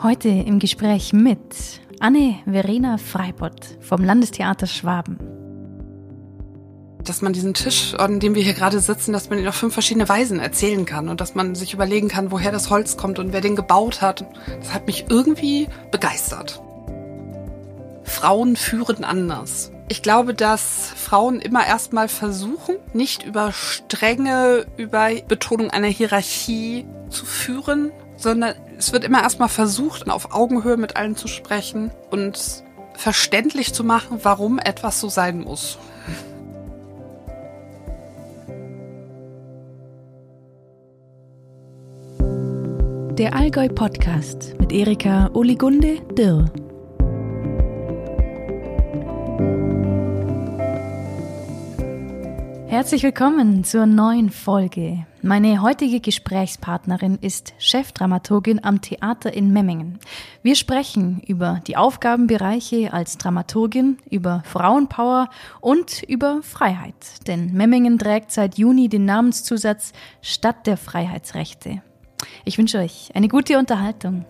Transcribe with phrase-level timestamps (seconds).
[0.00, 5.18] Heute im Gespräch mit Anne-Verena Freibott vom Landestheater Schwaben.
[7.02, 9.72] Dass man diesen Tisch, an dem wir hier gerade sitzen, dass man ihn auf fünf
[9.72, 13.32] verschiedene Weisen erzählen kann und dass man sich überlegen kann, woher das Holz kommt und
[13.32, 14.24] wer den gebaut hat.
[14.60, 16.62] Das hat mich irgendwie begeistert.
[18.04, 19.72] Frauen führen anders.
[19.88, 27.26] Ich glaube, dass Frauen immer erstmal versuchen, nicht über Strenge, über Betonung einer Hierarchie zu
[27.26, 33.72] führen, sondern es wird immer erstmal versucht, auf Augenhöhe mit allen zu sprechen und verständlich
[33.72, 35.78] zu machen, warum etwas so sein muss.
[43.16, 46.50] Der Allgäu Podcast mit Erika Oligunde Dirr.
[52.68, 55.06] Herzlich willkommen zur neuen Folge.
[55.22, 59.98] Meine heutige Gesprächspartnerin ist Chefdramaturgin am Theater in Memmingen.
[60.42, 65.30] Wir sprechen über die Aufgabenbereiche als Dramaturgin, über Frauenpower
[65.62, 67.26] und über Freiheit.
[67.26, 71.82] Denn Memmingen trägt seit Juni den Namenszusatz Stadt der Freiheitsrechte.
[72.44, 74.26] Ich wünsche euch eine gute Unterhaltung.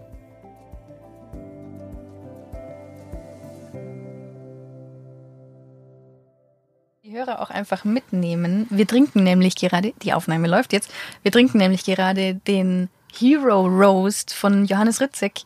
[7.18, 8.68] Hörer auch einfach mitnehmen.
[8.70, 10.88] Wir trinken nämlich gerade, die Aufnahme läuft jetzt,
[11.22, 15.40] wir trinken nämlich gerade den Hero Roast von Johannes Ritzek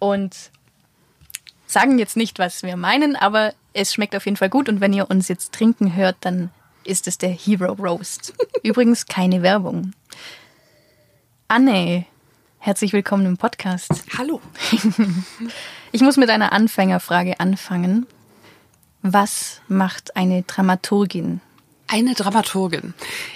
[0.00, 0.34] und
[1.66, 4.92] sagen jetzt nicht, was wir meinen, aber es schmeckt auf jeden Fall gut und wenn
[4.92, 6.50] ihr uns jetzt trinken hört, dann
[6.82, 8.34] ist es der Hero Roast.
[8.64, 9.92] Übrigens keine Werbung.
[11.46, 12.04] Anne,
[12.58, 13.90] herzlich willkommen im Podcast.
[14.18, 14.40] Hallo.
[15.92, 18.06] Ich muss mit einer Anfängerfrage anfangen.
[19.08, 21.40] Was macht eine Dramaturgin?
[21.86, 22.92] Eine Dramaturgin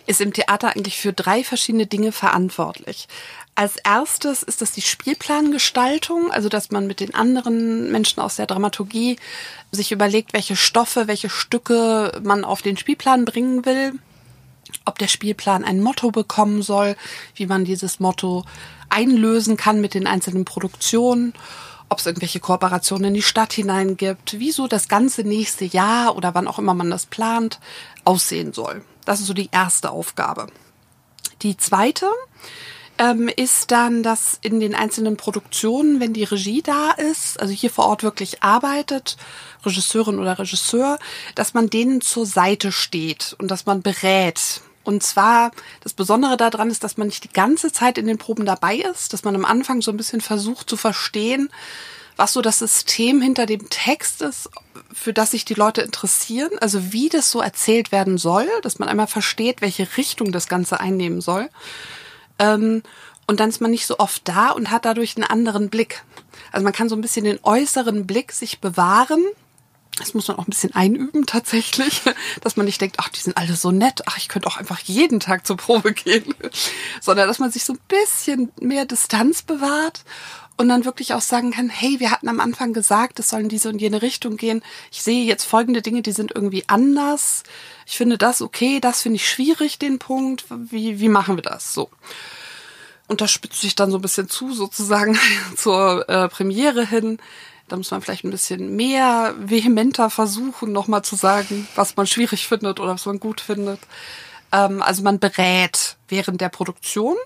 [0.09, 3.07] ist im Theater eigentlich für drei verschiedene Dinge verantwortlich.
[3.55, 8.47] Als erstes ist das die Spielplangestaltung, also dass man mit den anderen Menschen aus der
[8.47, 9.17] Dramaturgie
[9.71, 13.93] sich überlegt, welche Stoffe, welche Stücke man auf den Spielplan bringen will,
[14.85, 16.97] ob der Spielplan ein Motto bekommen soll,
[17.37, 18.45] wie man dieses Motto
[18.89, 21.33] einlösen kann mit den einzelnen Produktionen
[21.91, 26.35] ob es irgendwelche Kooperationen in die Stadt hinein gibt, wieso das ganze nächste Jahr oder
[26.35, 27.61] wann auch immer man das plant,
[28.05, 28.83] aussehen soll.
[29.05, 30.47] Das ist so die erste Aufgabe.
[31.43, 32.07] Die zweite
[32.99, 37.71] ähm, ist dann, dass in den einzelnen Produktionen, wenn die Regie da ist, also hier
[37.71, 39.17] vor Ort wirklich arbeitet,
[39.65, 40.99] Regisseurin oder Regisseur,
[41.35, 44.61] dass man denen zur Seite steht und dass man berät.
[44.85, 45.51] Und zwar,
[45.83, 49.13] das Besondere daran ist, dass man nicht die ganze Zeit in den Proben dabei ist,
[49.13, 51.51] dass man am Anfang so ein bisschen versucht zu verstehen,
[52.17, 54.51] was so das System hinter dem Text ist,
[54.93, 58.89] für das sich die Leute interessieren, also wie das so erzählt werden soll, dass man
[58.89, 61.49] einmal versteht, welche Richtung das Ganze einnehmen soll.
[62.39, 62.83] Ähm,
[63.27, 66.03] und dann ist man nicht so oft da und hat dadurch einen anderen Blick.
[66.53, 69.25] Also man kann so ein bisschen den äußeren Blick sich bewahren
[69.99, 72.03] das muss man auch ein bisschen einüben tatsächlich,
[72.41, 74.81] dass man nicht denkt, ach, die sind alle so nett, ach, ich könnte auch einfach
[74.81, 76.35] jeden Tag zur Probe gehen,
[77.01, 80.05] sondern dass man sich so ein bisschen mehr Distanz bewahrt
[80.57, 83.49] und dann wirklich auch sagen kann, hey, wir hatten am Anfang gesagt, es soll in
[83.49, 84.63] diese und jene Richtung gehen.
[84.93, 87.45] Ich sehe jetzt folgende Dinge, die sind irgendwie anders.
[87.87, 90.45] Ich finde das okay, das finde ich schwierig, den Punkt.
[90.51, 91.73] Wie, wie machen wir das?
[91.73, 91.89] So.
[93.09, 95.19] Und das spitzt sich dann so ein bisschen zu, sozusagen
[95.57, 97.21] zur äh, Premiere hin
[97.71, 102.49] da muss man vielleicht ein bisschen mehr vehementer versuchen, nochmal zu sagen, was man schwierig
[102.49, 103.81] findet oder was man gut findet.
[104.53, 107.17] Ähm, also man berät während der Produktion.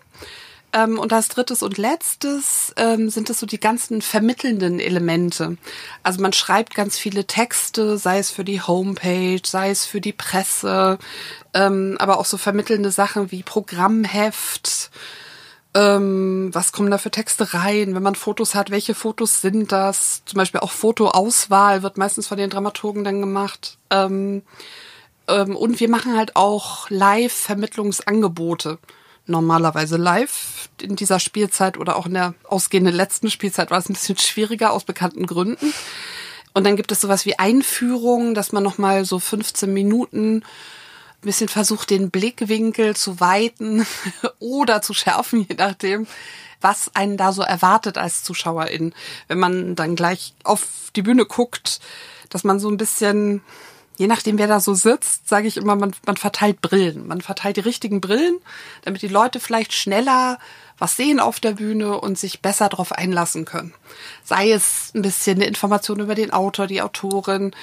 [0.74, 5.56] Ähm, und als drittes und letztes ähm, sind es so die ganzen vermittelnden Elemente.
[6.02, 10.12] Also man schreibt ganz viele Texte, sei es für die Homepage, sei es für die
[10.12, 10.98] Presse,
[11.54, 14.90] ähm, aber auch so vermittelnde Sachen wie Programmheft,
[15.74, 17.94] ähm, was kommen da für Texte rein?
[17.94, 20.22] Wenn man Fotos hat, welche Fotos sind das?
[20.24, 23.78] Zum Beispiel auch Fotoauswahl wird meistens von den Dramaturgen dann gemacht.
[23.90, 24.42] Ähm,
[25.26, 28.78] ähm, und wir machen halt auch Live-Vermittlungsangebote.
[29.26, 33.94] Normalerweise live in dieser Spielzeit oder auch in der ausgehenden letzten Spielzeit war es ein
[33.94, 35.72] bisschen schwieriger aus bekannten Gründen.
[36.52, 40.44] Und dann gibt es sowas wie Einführung, dass man nochmal so 15 Minuten
[41.24, 43.86] bisschen versucht, den Blickwinkel zu weiten
[44.38, 46.06] oder zu schärfen, je nachdem,
[46.60, 48.94] was einen da so erwartet als Zuschauerin.
[49.28, 50.66] Wenn man dann gleich auf
[50.96, 51.80] die Bühne guckt,
[52.30, 53.42] dass man so ein bisschen,
[53.96, 57.06] je nachdem, wer da so sitzt, sage ich immer, man, man verteilt Brillen.
[57.06, 58.38] Man verteilt die richtigen Brillen,
[58.82, 60.38] damit die Leute vielleicht schneller
[60.78, 63.74] was sehen auf der Bühne und sich besser darauf einlassen können.
[64.24, 67.54] Sei es ein bisschen eine Information über den Autor, die Autorin,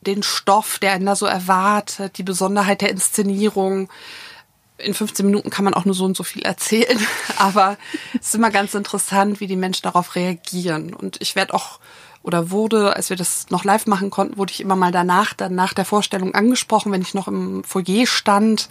[0.00, 3.88] den Stoff, der einen da so erwartet, die Besonderheit der Inszenierung.
[4.78, 6.98] in 15 Minuten kann man auch nur so und so viel erzählen,
[7.38, 7.76] aber
[8.18, 10.94] es ist immer ganz interessant, wie die Menschen darauf reagieren.
[10.94, 11.80] Und ich werde auch
[12.22, 15.54] oder wurde, als wir das noch live machen konnten, wurde ich immer mal danach, dann
[15.54, 18.68] nach der Vorstellung angesprochen, wenn ich noch im Foyer stand.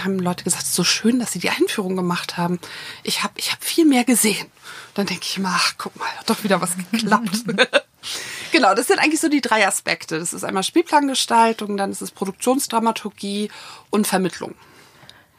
[0.00, 2.58] Haben Leute gesagt, es ist so schön, dass sie die Einführung gemacht haben.
[3.02, 4.46] Ich habe ich hab viel mehr gesehen.
[4.94, 7.44] Dann denke ich immer, ach, guck mal, hat doch wieder was geklappt.
[8.52, 10.18] genau, das sind eigentlich so die drei Aspekte.
[10.18, 13.50] Das ist einmal Spielplangestaltung, dann ist es Produktionsdramaturgie
[13.90, 14.54] und Vermittlung.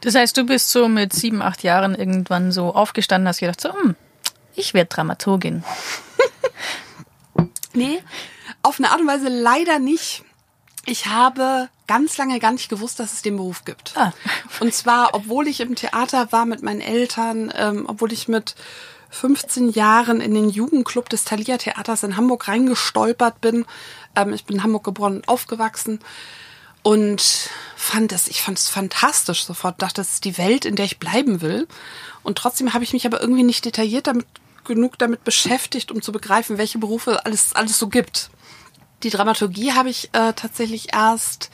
[0.02, 3.74] Das heißt, du bist so mit sieben, acht Jahren irgendwann so aufgestanden, hast gedacht, so,
[3.74, 3.96] hm,
[4.56, 5.64] ich werde Dramaturgin.
[7.74, 8.00] nee,
[8.64, 10.24] auf eine Art und Weise leider nicht.
[10.86, 13.96] Ich habe ganz lange gar nicht gewusst, dass es den Beruf gibt.
[13.96, 14.14] Ah.
[14.60, 18.56] Und zwar, obwohl ich im Theater war mit meinen Eltern, ähm, obwohl ich mit
[19.14, 23.66] 15 Jahren in den Jugendclub des Thalia Theaters in Hamburg reingestolpert bin.
[24.16, 26.00] Ähm, ich bin in Hamburg geboren und aufgewachsen
[26.82, 30.86] und fand es, ich fand es fantastisch sofort, dachte, das ist die Welt, in der
[30.86, 31.68] ich bleiben will.
[32.24, 34.26] Und trotzdem habe ich mich aber irgendwie nicht detailliert damit
[34.66, 38.30] genug damit beschäftigt, um zu begreifen, welche Berufe alles alles so gibt.
[39.04, 41.50] Die Dramaturgie habe ich äh, tatsächlich erst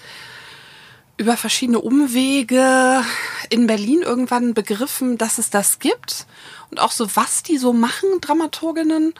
[1.18, 3.04] über verschiedene Umwege
[3.50, 6.28] in Berlin irgendwann begriffen, dass es das gibt
[6.72, 9.14] und auch so, was die so machen, Dramaturginnen,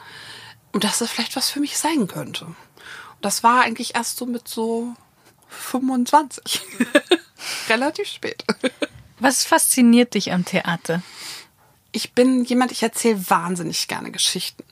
[0.72, 2.44] und dass das vielleicht was für mich sein könnte.
[2.46, 2.56] Und
[3.20, 4.94] das war eigentlich erst so mit so
[5.48, 6.62] 25.
[7.68, 8.44] Relativ spät.
[9.18, 11.02] Was fasziniert dich am Theater?
[11.92, 14.62] Ich bin jemand, ich erzähle wahnsinnig gerne Geschichten.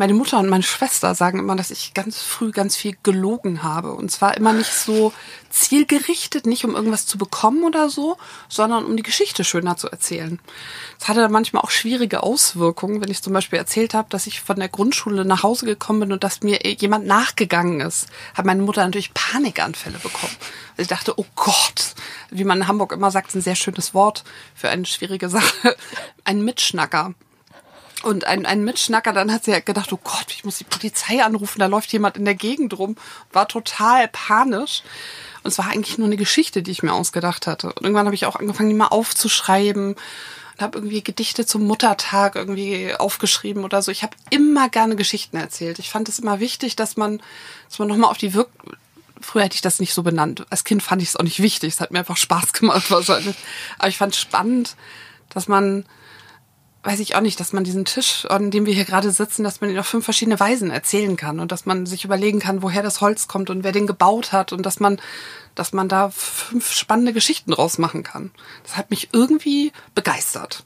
[0.00, 3.94] Meine Mutter und meine Schwester sagen immer, dass ich ganz früh ganz viel gelogen habe.
[3.94, 5.12] Und zwar immer nicht so
[5.50, 8.16] zielgerichtet, nicht um irgendwas zu bekommen oder so,
[8.48, 10.38] sondern um die Geschichte schöner zu erzählen.
[11.00, 14.40] Das hatte dann manchmal auch schwierige Auswirkungen, wenn ich zum Beispiel erzählt habe, dass ich
[14.40, 18.62] von der Grundschule nach Hause gekommen bin und dass mir jemand nachgegangen ist, hat meine
[18.62, 20.36] Mutter natürlich Panikanfälle bekommen.
[20.76, 21.94] Also ich dachte, oh Gott,
[22.30, 24.22] wie man in Hamburg immer sagt, ein sehr schönes Wort
[24.54, 25.76] für eine schwierige Sache,
[26.22, 27.14] ein Mitschnacker.
[28.02, 31.22] Und ein, ein Mitschnacker, dann hat sie ja gedacht, oh Gott, ich muss die Polizei
[31.22, 32.96] anrufen, da läuft jemand in der Gegend rum.
[33.32, 34.82] War total panisch.
[35.42, 37.68] Und es war eigentlich nur eine Geschichte, die ich mir ausgedacht hatte.
[37.68, 42.36] Und irgendwann habe ich auch angefangen, die mal aufzuschreiben und habe irgendwie Gedichte zum Muttertag
[42.36, 43.90] irgendwie aufgeschrieben oder so.
[43.90, 45.78] Ich habe immer gerne Geschichten erzählt.
[45.78, 47.20] Ich fand es immer wichtig, dass man,
[47.68, 48.48] dass man nochmal auf die Wirk
[49.20, 50.46] Früher hätte ich das nicht so benannt.
[50.48, 51.74] Als Kind fand ich es auch nicht wichtig.
[51.74, 53.36] Es hat mir einfach Spaß gemacht wahrscheinlich.
[53.78, 54.76] Aber ich fand es spannend,
[55.28, 55.84] dass man
[56.88, 59.60] weiß ich auch nicht, dass man diesen Tisch, an dem wir hier gerade sitzen, dass
[59.60, 62.82] man ihn auf fünf verschiedene Weisen erzählen kann und dass man sich überlegen kann, woher
[62.82, 64.98] das Holz kommt und wer den gebaut hat und dass man,
[65.54, 68.30] dass man da fünf spannende Geschichten draus machen kann.
[68.62, 70.64] Das hat mich irgendwie begeistert.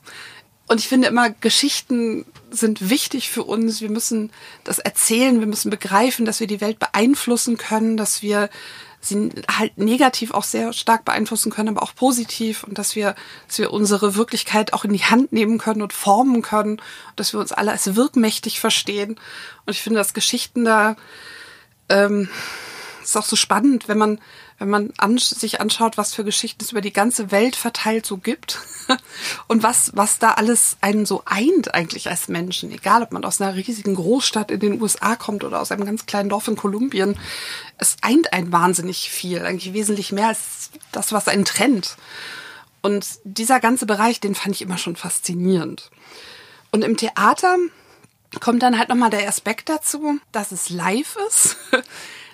[0.69, 3.81] Und ich finde immer, Geschichten sind wichtig für uns.
[3.81, 4.31] Wir müssen
[4.63, 8.49] das erzählen, wir müssen begreifen, dass wir die Welt beeinflussen können, dass wir
[9.05, 13.15] sie halt negativ auch sehr stark beeinflussen können, aber auch positiv und dass wir,
[13.49, 16.81] dass wir unsere Wirklichkeit auch in die Hand nehmen können und formen können,
[17.17, 19.19] dass wir uns alle als wirkmächtig verstehen.
[19.67, 20.97] Und ich finde, dass Geschichten da
[21.89, 22.29] ähm,
[23.03, 24.21] ist auch so spannend, wenn man
[24.63, 28.17] wenn man an, sich anschaut, was für Geschichten es über die ganze Welt verteilt so
[28.17, 28.61] gibt
[29.49, 33.41] und was, was da alles einen so eint eigentlich als Menschen, egal ob man aus
[33.41, 37.19] einer riesigen Großstadt in den USA kommt oder aus einem ganz kleinen Dorf in Kolumbien,
[37.79, 41.97] es eint einen wahnsinnig viel, eigentlich wesentlich mehr als das, was einen trennt.
[42.83, 45.91] Und dieser ganze Bereich, den fand ich immer schon faszinierend.
[46.71, 47.57] Und im Theater
[48.39, 51.57] kommt dann halt nochmal der Aspekt dazu, dass es live ist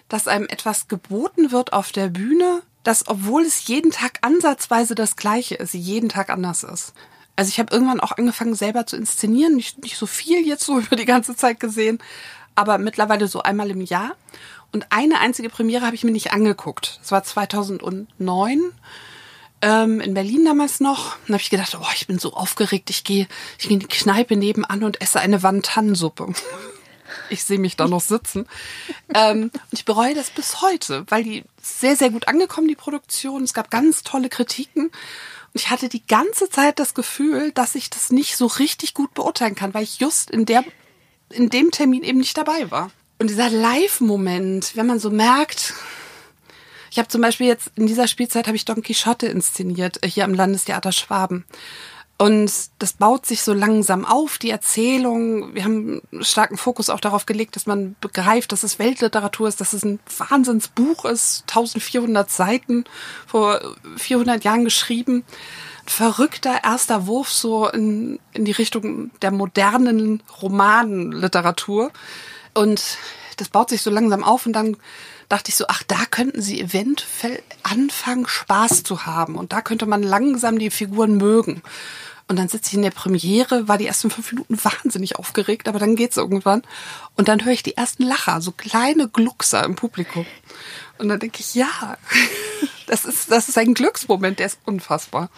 [0.08, 5.16] dass einem etwas geboten wird auf der Bühne, das, obwohl es jeden Tag ansatzweise das
[5.16, 6.94] gleiche ist, jeden Tag anders ist.
[7.36, 9.54] Also ich habe irgendwann auch angefangen, selber zu inszenieren.
[9.54, 11.98] Nicht, nicht so viel jetzt so über die ganze Zeit gesehen,
[12.54, 14.16] aber mittlerweile so einmal im Jahr.
[14.72, 16.98] Und eine einzige Premiere habe ich mir nicht angeguckt.
[17.00, 18.72] Das war 2009
[19.62, 21.16] ähm, in Berlin damals noch.
[21.26, 22.90] Dann habe ich gedacht, oh, ich bin so aufgeregt.
[22.90, 23.26] Ich gehe
[23.58, 26.32] ich geh in die Kneipe nebenan und esse eine Wantannensuppe.
[27.30, 28.46] Ich sehe mich da noch sitzen.
[29.14, 33.42] ähm, und ich bereue das bis heute, weil die sehr, sehr gut angekommen, die Produktion.
[33.42, 34.86] Es gab ganz tolle Kritiken.
[34.86, 39.14] Und ich hatte die ganze Zeit das Gefühl, dass ich das nicht so richtig gut
[39.14, 40.64] beurteilen kann, weil ich just in der,
[41.30, 42.90] in dem Termin eben nicht dabei war.
[43.18, 45.74] Und dieser Live-Moment, wenn man so merkt,
[46.90, 50.24] ich habe zum Beispiel jetzt in dieser Spielzeit habe ich Don Quixote inszeniert, äh, hier
[50.24, 51.44] am Landestheater Schwaben.
[52.20, 55.54] Und das baut sich so langsam auf, die Erzählung.
[55.54, 59.72] Wir haben starken Fokus auch darauf gelegt, dass man begreift, dass es Weltliteratur ist, dass
[59.72, 62.84] es ein Wahnsinnsbuch ist, 1400 Seiten,
[63.24, 63.60] vor
[63.96, 65.24] 400 Jahren geschrieben.
[65.86, 71.92] verrückter erster Wurf so in, in die Richtung der modernen Romanliteratur.
[72.52, 72.98] Und
[73.36, 74.76] das baut sich so langsam auf und dann
[75.28, 79.36] dachte ich so, ach, da könnten sie eventuell anfangen, Spaß zu haben.
[79.36, 81.62] Und da könnte man langsam die Figuren mögen.
[82.28, 85.78] Und dann sitze ich in der Premiere, war die ersten fünf Minuten wahnsinnig aufgeregt, aber
[85.78, 86.62] dann geht's irgendwann.
[87.16, 90.26] Und dann höre ich die ersten Lacher, so kleine Gluckser im Publikum.
[90.98, 91.96] Und dann denke ich, ja,
[92.86, 95.30] das ist, das ist ein Glücksmoment, der ist unfassbar.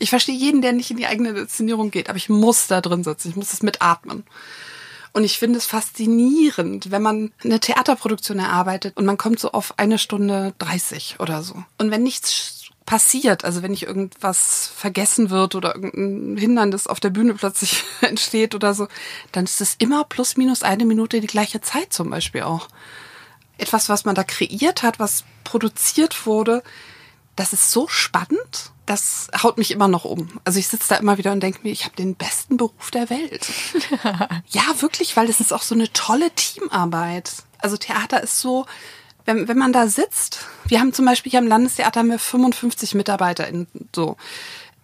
[0.00, 3.04] Ich verstehe jeden, der nicht in die eigene Inszenierung geht, aber ich muss da drin
[3.04, 4.24] sitzen, ich muss es mitatmen.
[5.12, 9.78] Und ich finde es faszinierend, wenn man eine Theaterproduktion erarbeitet und man kommt so auf
[9.78, 11.62] eine Stunde 30 oder so.
[11.76, 17.10] Und wenn nichts passiert, also wenn nicht irgendwas vergessen wird oder irgendein Hindernis auf der
[17.10, 18.88] Bühne plötzlich entsteht oder so,
[19.32, 22.68] dann ist es immer plus minus eine Minute die gleiche Zeit zum Beispiel auch.
[23.58, 26.62] Etwas, was man da kreiert hat, was produziert wurde,
[27.36, 30.40] das ist so spannend, das haut mich immer noch um.
[30.44, 33.08] Also ich sitze da immer wieder und denke mir, ich habe den besten Beruf der
[33.10, 33.46] Welt.
[34.48, 37.32] ja, wirklich, weil es ist auch so eine tolle Teamarbeit.
[37.58, 38.66] Also Theater ist so,
[39.24, 42.94] wenn, wenn man da sitzt, wir haben zum Beispiel hier am Landestheater haben wir 55
[42.94, 44.16] MitarbeiterInnen so.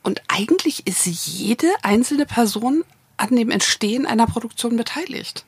[0.02, 2.84] Und eigentlich ist jede einzelne Person
[3.16, 5.44] an dem Entstehen einer Produktion beteiligt.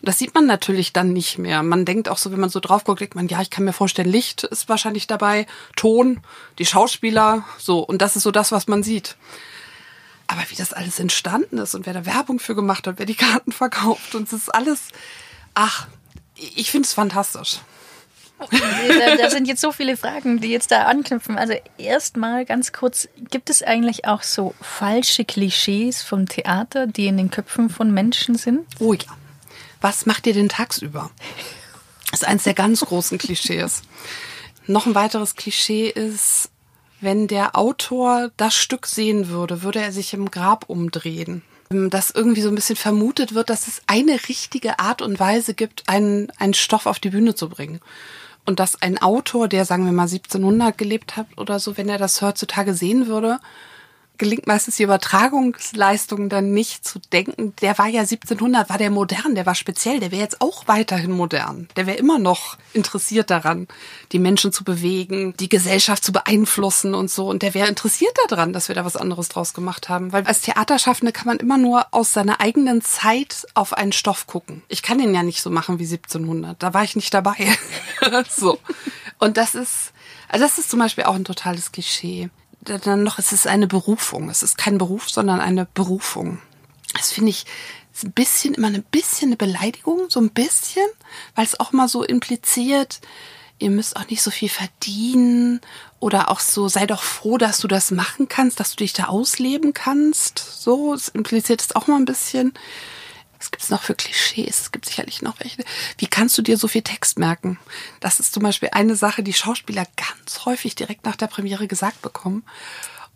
[0.00, 1.62] Und das sieht man natürlich dann nicht mehr.
[1.62, 3.72] Man denkt auch so, wenn man so drauf guckt, denkt man, ja, ich kann mir
[3.72, 5.46] vorstellen, Licht ist wahrscheinlich dabei,
[5.76, 6.20] Ton,
[6.58, 7.78] die Schauspieler, so.
[7.78, 9.16] Und das ist so das, was man sieht.
[10.26, 13.14] Aber wie das alles entstanden ist und wer da Werbung für gemacht hat, wer die
[13.14, 14.88] Karten verkauft und es ist alles,
[15.54, 15.86] ach,
[16.34, 17.60] ich finde es fantastisch.
[19.18, 21.38] Da, sind jetzt so viele Fragen, die jetzt da anknüpfen.
[21.38, 27.16] Also erstmal ganz kurz, gibt es eigentlich auch so falsche Klischees vom Theater, die in
[27.16, 28.60] den Köpfen von Menschen sind?
[28.78, 29.16] Oh ja.
[29.80, 31.10] Was macht ihr denn tagsüber?
[32.10, 33.82] Das ist eins der ganz großen Klischees.
[34.66, 36.50] Noch ein weiteres Klischee ist,
[37.00, 42.42] wenn der Autor das Stück sehen würde, würde er sich im Grab umdrehen dass irgendwie
[42.42, 46.54] so ein bisschen vermutet wird, dass es eine richtige Art und Weise gibt, einen, einen
[46.54, 47.80] Stoff auf die Bühne zu bringen.
[48.44, 51.98] Und dass ein Autor, der sagen wir mal 1700 gelebt hat oder so, wenn er
[51.98, 53.38] das heutzutage sehen würde,
[54.22, 59.34] gelingt meistens die Übertragungsleistung dann nicht zu denken, der war ja 1700, war der modern,
[59.34, 61.66] der war speziell, der wäre jetzt auch weiterhin modern.
[61.74, 63.66] Der wäre immer noch interessiert daran,
[64.12, 67.28] die Menschen zu bewegen, die Gesellschaft zu beeinflussen und so.
[67.28, 70.12] Und der wäre interessiert daran, dass wir da was anderes draus gemacht haben.
[70.12, 74.62] Weil als Theaterschaffende kann man immer nur aus seiner eigenen Zeit auf einen Stoff gucken.
[74.68, 76.62] Ich kann den ja nicht so machen wie 1700.
[76.62, 77.48] Da war ich nicht dabei.
[78.28, 78.60] so.
[79.18, 79.92] Und das ist,
[80.28, 82.30] also das ist zum Beispiel auch ein totales Klischee
[82.62, 84.30] dann noch, es ist eine Berufung.
[84.30, 86.40] Es ist kein Beruf, sondern eine Berufung.
[86.94, 87.44] Das finde ich
[88.02, 90.86] ein bisschen, immer ein bisschen eine Beleidigung, so ein bisschen,
[91.34, 93.00] weil es auch mal so impliziert,
[93.58, 95.60] ihr müsst auch nicht so viel verdienen
[96.00, 99.04] oder auch so, sei doch froh, dass du das machen kannst, dass du dich da
[99.04, 100.38] ausleben kannst.
[100.38, 102.54] So, es impliziert es auch mal ein bisschen.
[103.42, 104.60] Was gibt es noch für Klischees?
[104.60, 105.64] Es gibt sicherlich noch welche.
[105.98, 107.58] Wie kannst du dir so viel Text merken?
[107.98, 112.02] Das ist zum Beispiel eine Sache, die Schauspieler ganz häufig direkt nach der Premiere gesagt
[112.02, 112.44] bekommen.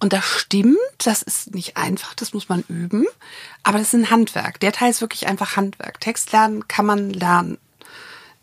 [0.01, 3.07] Und das stimmt, das ist nicht einfach, das muss man üben.
[3.63, 4.59] Aber das ist ein Handwerk.
[4.59, 6.01] Der Teil ist wirklich einfach Handwerk.
[6.01, 7.59] Text lernen kann man lernen.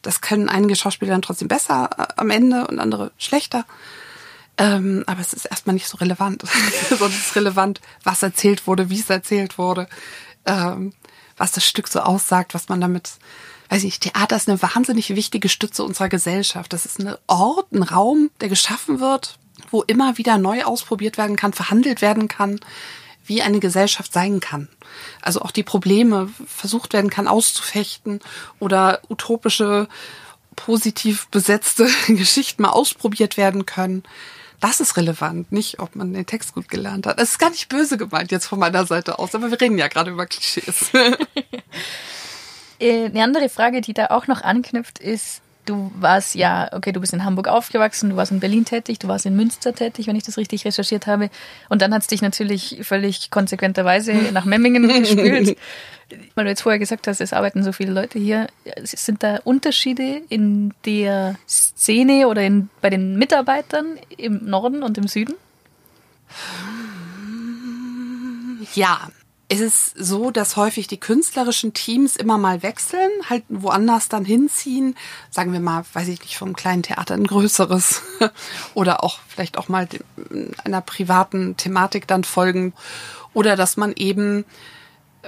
[0.03, 3.65] Das können einige Schauspieler dann trotzdem besser äh, am Ende und andere schlechter.
[4.57, 6.45] Ähm, aber es ist erstmal nicht so relevant.
[6.89, 9.89] Sondern es ist relevant, was erzählt wurde, wie es erzählt wurde.
[10.45, 10.93] Ähm,
[11.43, 13.11] was das Stück so aussagt, was man damit,
[13.67, 16.71] weiß ich, Theater ist eine wahnsinnig wichtige Stütze unserer Gesellschaft.
[16.71, 19.37] Das ist ein Ort, ein Raum, der geschaffen wird,
[19.69, 22.61] wo immer wieder neu ausprobiert werden kann, verhandelt werden kann,
[23.25, 24.69] wie eine Gesellschaft sein kann.
[25.21, 28.21] Also auch die Probleme versucht werden kann auszufechten
[28.59, 29.89] oder utopische,
[30.55, 34.03] positiv besetzte Geschichten mal ausprobiert werden können.
[34.63, 37.19] Das ist relevant, nicht ob man den Text gut gelernt hat.
[37.19, 39.89] Es ist gar nicht böse gemeint jetzt von meiner Seite aus, aber wir reden ja
[39.89, 40.89] gerade über Klischees.
[42.79, 46.99] Äh, eine andere Frage, die da auch noch anknüpft, ist, du warst ja, okay, du
[46.99, 50.15] bist in Hamburg aufgewachsen, du warst in Berlin tätig, du warst in Münster tätig, wenn
[50.15, 51.29] ich das richtig recherchiert habe.
[51.69, 55.57] Und dann hat es dich natürlich völlig konsequenterweise nach Memmingen gespült.
[56.35, 58.47] Weil du jetzt vorher gesagt hast, es arbeiten so viele Leute hier.
[58.83, 65.07] Sind da Unterschiede in der Szene oder in, bei den Mitarbeitern im Norden und im
[65.07, 65.33] Süden?
[68.75, 69.09] Ja,
[69.53, 74.95] es ist so, dass häufig die künstlerischen Teams immer mal wechseln, halt woanders dann hinziehen.
[75.29, 78.01] Sagen wir mal, weiß ich nicht, vom kleinen Theater ein größeres
[78.73, 79.87] oder auch vielleicht auch mal
[80.63, 82.73] einer privaten Thematik dann folgen.
[83.33, 84.45] Oder dass man eben,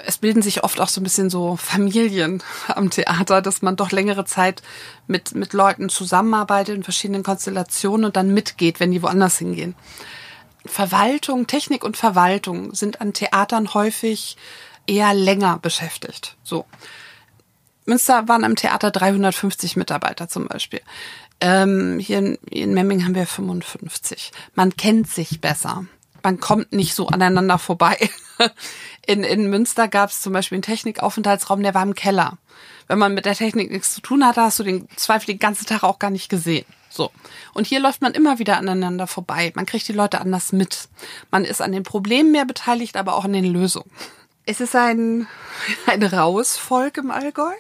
[0.06, 3.92] es bilden sich oft auch so ein bisschen so Familien am Theater, dass man doch
[3.92, 4.64] längere Zeit
[5.08, 9.76] mit, mit Leuten zusammenarbeitet in verschiedenen Konstellationen und dann mitgeht, wenn die woanders hingehen.
[10.66, 14.38] Verwaltung, Technik und Verwaltung sind an Theatern häufig
[14.88, 16.36] eher länger beschäftigt.
[16.44, 16.66] So.
[17.86, 20.82] Münster waren am Theater 350 Mitarbeiter zum Beispiel.
[21.40, 24.32] Ähm, hier in, in Memming haben wir 55.
[24.56, 25.86] Man kennt sich besser.
[26.26, 28.10] Man kommt nicht so aneinander vorbei.
[29.06, 32.40] In, in Münster gab es zum Beispiel einen Technikaufenthaltsraum, der war im Keller.
[32.88, 35.68] Wenn man mit der Technik nichts zu tun hatte, hast du den Zweifel den ganzen
[35.68, 36.66] Tag auch gar nicht gesehen.
[36.90, 37.12] So.
[37.54, 39.54] Und hier läuft man immer wieder aneinander vorbei.
[39.54, 40.90] Man kriegt die Leute anders mit.
[41.30, 43.92] Man ist an den Problemen mehr beteiligt, aber auch an den Lösungen.
[44.48, 45.28] Es ist ein,
[45.86, 47.54] ein raues Volk im Allgäu.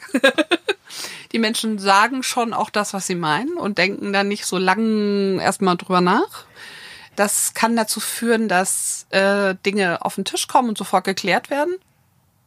[1.32, 5.38] die Menschen sagen schon auch das, was sie meinen und denken dann nicht so lang
[5.40, 6.46] erstmal drüber nach.
[7.16, 11.76] Das kann dazu führen, dass äh, Dinge auf den Tisch kommen und sofort geklärt werden.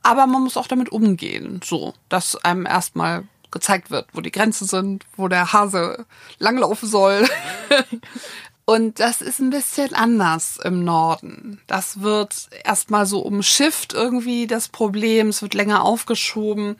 [0.03, 4.67] Aber man muss auch damit umgehen, so, dass einem erstmal gezeigt wird, wo die Grenzen
[4.67, 6.07] sind, wo der Hase
[6.39, 7.27] langlaufen soll.
[8.65, 11.59] Und das ist ein bisschen anders im Norden.
[11.67, 15.29] Das wird erstmal so umschifft irgendwie das Problem.
[15.29, 16.77] Es wird länger aufgeschoben.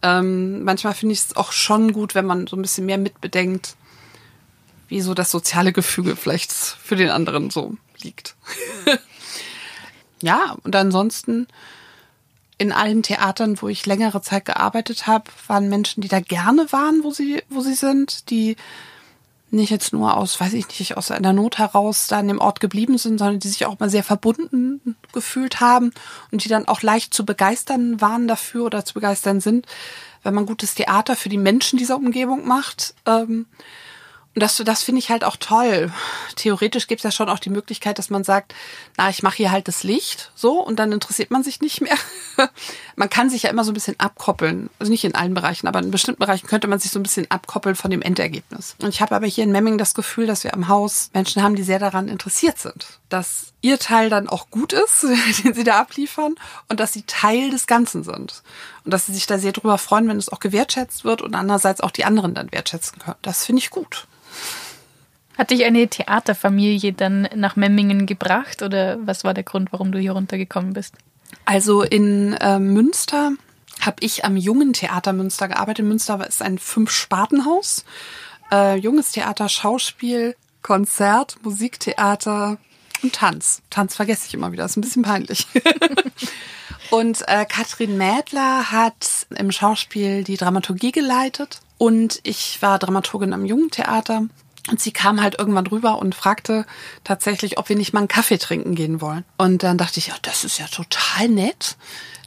[0.00, 3.76] Ähm, manchmal finde ich es auch schon gut, wenn man so ein bisschen mehr mitbedenkt,
[4.88, 8.36] wie so das soziale Gefüge vielleicht für den anderen so liegt.
[10.22, 11.46] ja, und ansonsten
[12.58, 17.04] in allen Theatern, wo ich längere Zeit gearbeitet habe, waren Menschen, die da gerne waren,
[17.04, 18.56] wo sie, wo sie sind, die
[19.50, 22.60] nicht jetzt nur aus, weiß ich nicht, aus einer Not heraus da an dem Ort
[22.60, 25.92] geblieben sind, sondern die sich auch mal sehr verbunden gefühlt haben
[26.32, 29.66] und die dann auch leicht zu begeistern waren dafür oder zu begeistern sind,
[30.22, 32.94] wenn man gutes Theater für die Menschen dieser Umgebung macht.
[33.06, 33.46] Ähm,
[34.40, 35.90] das, das finde ich halt auch toll.
[36.36, 38.54] Theoretisch gibt es ja schon auch die Möglichkeit, dass man sagt,
[38.98, 41.96] na, ich mache hier halt das Licht so und dann interessiert man sich nicht mehr.
[42.96, 44.68] man kann sich ja immer so ein bisschen abkoppeln.
[44.78, 47.30] Also nicht in allen Bereichen, aber in bestimmten Bereichen könnte man sich so ein bisschen
[47.30, 48.76] abkoppeln von dem Endergebnis.
[48.82, 51.56] Und ich habe aber hier in Memming das Gefühl, dass wir am Haus Menschen haben,
[51.56, 52.86] die sehr daran interessiert sind.
[53.08, 55.02] Dass ihr Teil dann auch gut ist,
[55.44, 56.34] den sie da abliefern
[56.68, 58.42] und dass sie Teil des Ganzen sind.
[58.84, 61.80] Und dass sie sich da sehr drüber freuen, wenn es auch gewertschätzt wird und andererseits
[61.80, 63.16] auch die anderen dann wertschätzen können.
[63.22, 64.06] Das finde ich gut.
[65.38, 69.98] Hat dich eine Theaterfamilie dann nach Memmingen gebracht oder was war der Grund, warum du
[69.98, 70.94] hier runtergekommen bist?
[71.44, 73.32] Also in äh, Münster
[73.80, 75.84] habe ich am Jungen Theater Münster gearbeitet.
[75.84, 77.84] Münster ist ein Fünf-Spartenhaus.
[78.50, 82.58] Äh, junges Theater, Schauspiel, Konzert, Musiktheater
[83.06, 83.62] und Tanz.
[83.70, 85.46] Tanz vergesse ich immer wieder, ist ein bisschen peinlich.
[86.90, 93.44] und äh, Katrin Mädler hat im Schauspiel die Dramaturgie geleitet und ich war Dramaturgin am
[93.44, 94.24] Jungen Theater
[94.68, 96.66] und sie kam halt irgendwann rüber und fragte
[97.04, 99.24] tatsächlich, ob wir nicht mal einen Kaffee trinken gehen wollen.
[99.36, 101.76] Und dann dachte ich, ja, das ist ja total nett.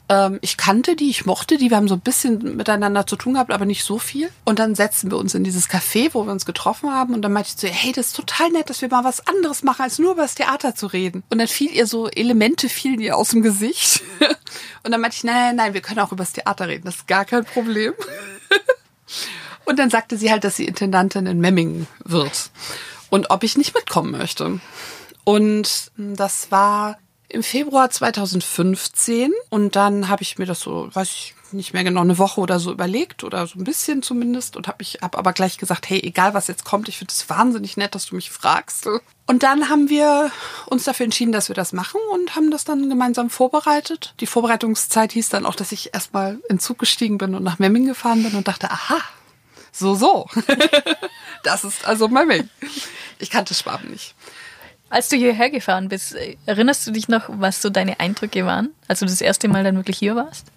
[0.09, 3.33] Ähm, ich kannte die, ich mochte die, wir haben so ein bisschen miteinander zu tun
[3.33, 4.31] gehabt, aber nicht so viel.
[4.43, 7.13] Und dann setzten wir uns in dieses Café, wo wir uns getroffen haben.
[7.13, 9.25] Und dann meinte ich zu ihr, hey, das ist total nett, dass wir mal was
[9.27, 11.23] anderes machen, als nur über das Theater zu reden.
[11.29, 14.01] Und dann fiel ihr so, Elemente fielen ihr aus dem Gesicht.
[14.83, 16.95] Und dann meinte ich, nein, nein, nein, wir können auch über das Theater reden, das
[16.95, 17.93] ist gar kein Problem.
[19.65, 22.49] Und dann sagte sie halt, dass sie Intendantin in Memmingen wird
[23.09, 24.59] und ob ich nicht mitkommen möchte.
[25.23, 26.97] Und das war
[27.29, 32.01] im Februar 2015 und dann habe ich mir das so, weiß ich nicht mehr genau,
[32.01, 35.33] eine Woche oder so überlegt oder so ein bisschen zumindest und habe ich hab aber
[35.33, 38.29] gleich gesagt, hey, egal was jetzt kommt, ich finde es wahnsinnig nett, dass du mich
[38.29, 38.87] fragst.
[39.25, 40.31] Und dann haben wir
[40.65, 44.13] uns dafür entschieden, dass wir das machen und haben das dann gemeinsam vorbereitet.
[44.19, 47.85] Die Vorbereitungszeit hieß dann auch, dass ich erstmal in Zug gestiegen bin und nach Memming
[47.85, 48.99] gefahren bin und dachte, aha,
[49.71, 50.27] so, so.
[51.43, 52.49] das ist also Memming.
[53.19, 54.15] Ich kannte Schwaben nicht.
[54.89, 58.99] Als du hierher gefahren bist, erinnerst du dich noch, was so deine Eindrücke waren, als
[58.99, 60.47] du das erste Mal dann wirklich hier warst?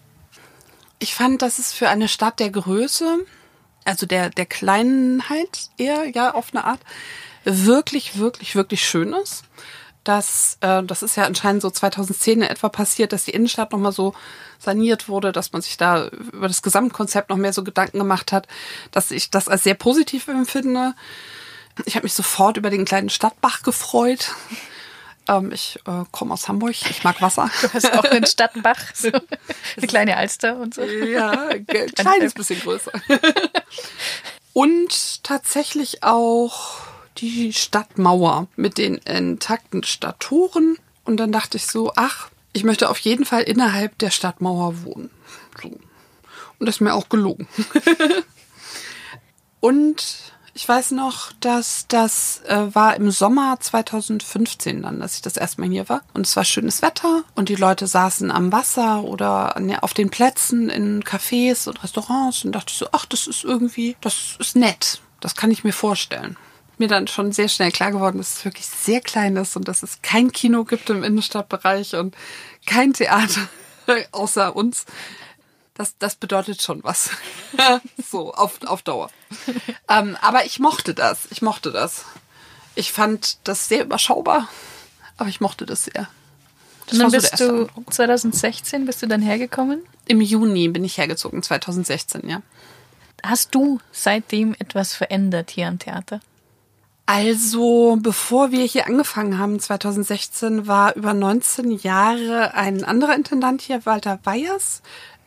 [0.99, 3.19] Ich fand, dass es für eine Stadt der Größe,
[3.85, 6.81] also der, der Kleinheit eher, ja, auf eine Art,
[7.45, 9.45] wirklich, wirklich, wirklich schön ist
[10.05, 13.93] dass äh, das ist ja anscheinend so 2010 in etwa passiert, dass die Innenstadt nochmal
[13.93, 14.15] so
[14.59, 18.49] saniert wurde, dass man sich da über das Gesamtkonzept noch mehr so Gedanken gemacht hat,
[18.91, 20.95] dass ich das als sehr positiv empfinde.
[21.85, 24.35] Ich habe mich sofort über den kleinen Stadtbach gefreut.
[25.29, 27.51] Ähm, ich äh, komme aus Hamburg, ich mag Wasser.
[27.63, 29.09] Du hast auch einen Stadtbach, so
[29.77, 30.83] eine kleine Alster und so.
[30.83, 32.93] Ja, ein kleines bisschen größer.
[34.53, 36.81] Und tatsächlich auch
[37.19, 40.77] die Stadtmauer mit den intakten Stadttoren.
[41.05, 45.11] Und dann dachte ich so, ach, ich möchte auf jeden Fall innerhalb der Stadtmauer wohnen.
[45.61, 45.69] So.
[45.69, 47.49] Und das ist mir auch gelungen.
[49.61, 55.37] und ich weiß noch, dass das äh, war im Sommer 2015 dann, dass ich das
[55.37, 56.03] erstmal hier war.
[56.13, 60.69] Und es war schönes Wetter und die Leute saßen am Wasser oder auf den Plätzen
[60.69, 65.01] in Cafés und Restaurants und dachte so, ach, das ist irgendwie, das ist nett.
[65.21, 66.37] Das kann ich mir vorstellen
[66.83, 69.83] mir dann schon sehr schnell klar geworden, dass es wirklich sehr klein ist und dass
[69.83, 72.17] es kein Kino gibt im Innenstadtbereich und
[72.67, 73.49] kein Theater
[74.13, 74.85] außer uns.
[75.75, 77.11] Das, das bedeutet schon was.
[78.11, 79.11] so, auf, auf Dauer.
[79.89, 81.29] ähm, aber ich mochte das.
[81.31, 82.05] Ich mochte das.
[82.75, 84.49] Ich fand das sehr überschaubar,
[85.17, 86.09] aber ich mochte das sehr.
[86.87, 87.95] Das Und dann bist so du Eindruck.
[87.95, 89.83] 2016 bist du dann hergekommen?
[90.07, 92.43] Im Juni bin ich hergezogen, 2016, ja.
[93.23, 96.21] Hast du seitdem etwas verändert hier am Theater?
[97.07, 103.85] Also, bevor wir hier angefangen haben, 2016, war über 19 Jahre ein anderer Intendant hier,
[103.85, 104.83] Walter Weyers,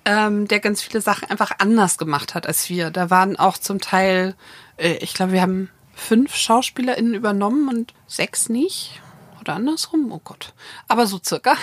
[0.05, 2.91] ähm, der ganz viele Sachen einfach anders gemacht hat als wir.
[2.91, 4.35] Da waren auch zum Teil,
[4.77, 9.01] äh, ich glaube, wir haben fünf SchauspielerInnen übernommen und sechs nicht.
[9.41, 10.53] Oder andersrum, oh Gott.
[10.87, 11.55] Aber so circa.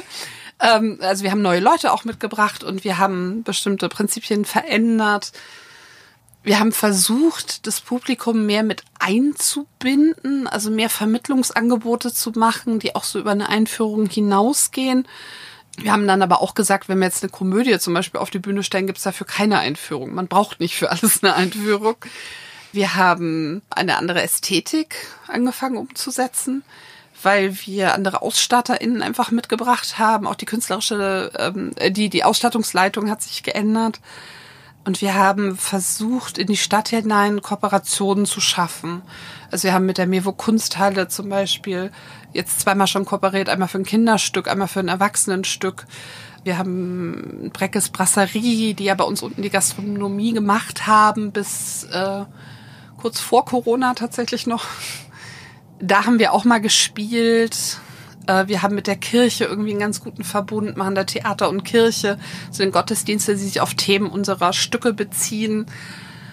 [0.60, 5.32] ähm, also wir haben neue Leute auch mitgebracht und wir haben bestimmte Prinzipien verändert
[6.42, 13.04] wir haben versucht, das Publikum mehr mit einzubinden, also mehr Vermittlungsangebote zu machen, die auch
[13.04, 15.06] so über eine Einführung hinausgehen.
[15.78, 18.38] Wir haben dann aber auch gesagt, wenn wir jetzt eine Komödie zum Beispiel auf die
[18.38, 20.14] Bühne stellen, gibt's dafür keine Einführung.
[20.14, 21.96] Man braucht nicht für alles eine Einführung.
[22.72, 24.96] Wir haben eine andere Ästhetik
[25.28, 26.62] angefangen umzusetzen,
[27.22, 30.26] weil wir andere AusstatterInnen einfach mitgebracht haben.
[30.26, 34.00] Auch die künstlerische, ähm, die, die Ausstattungsleitung hat sich geändert.
[34.84, 39.02] Und wir haben versucht, in die Stadt hinein Kooperationen zu schaffen.
[39.50, 41.92] Also wir haben mit der Mevo Kunsthalle zum Beispiel
[42.32, 45.86] jetzt zweimal schon kooperiert, einmal für ein Kinderstück, einmal für ein Erwachsenenstück.
[46.42, 52.24] Wir haben Breckes Brasserie, die ja bei uns unten die Gastronomie gemacht haben, bis äh,
[53.00, 54.64] kurz vor Corona tatsächlich noch.
[55.78, 57.78] Da haben wir auch mal gespielt.
[58.26, 61.64] Äh, wir haben mit der Kirche irgendwie einen ganz guten Verbund, machen da Theater und
[61.64, 62.18] Kirche,
[62.50, 65.66] sind Gottesdienste, die sich auf Themen unserer Stücke beziehen.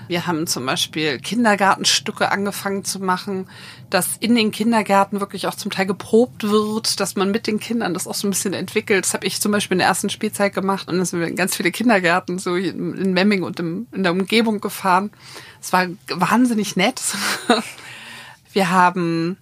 [0.09, 3.47] Wir haben zum Beispiel Kindergartenstücke angefangen zu machen,
[3.91, 7.93] dass in den Kindergärten wirklich auch zum Teil geprobt wird, dass man mit den Kindern
[7.93, 9.05] das auch so ein bisschen entwickelt.
[9.05, 11.35] Das habe ich zum Beispiel in der ersten Spielzeit gemacht und dann sind wir in
[11.35, 15.11] ganz viele Kindergärten so in Memming und in der Umgebung gefahren.
[15.61, 17.01] Es war wahnsinnig nett.
[18.51, 19.37] Wir haben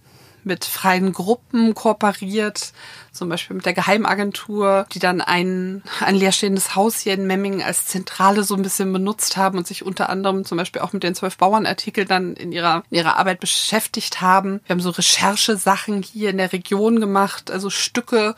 [0.47, 2.73] mit freien Gruppen kooperiert,
[3.12, 7.86] zum Beispiel mit der Geheimagentur, die dann ein, ein leerstehendes Haus hier in Memmingen als
[7.86, 11.15] Zentrale so ein bisschen benutzt haben und sich unter anderem zum Beispiel auch mit den
[11.15, 14.62] zwölf Bauernartikeln dann in ihrer, in ihrer Arbeit beschäftigt haben.
[14.65, 18.36] Wir haben so Recherchesachen hier in der Region gemacht, also Stücke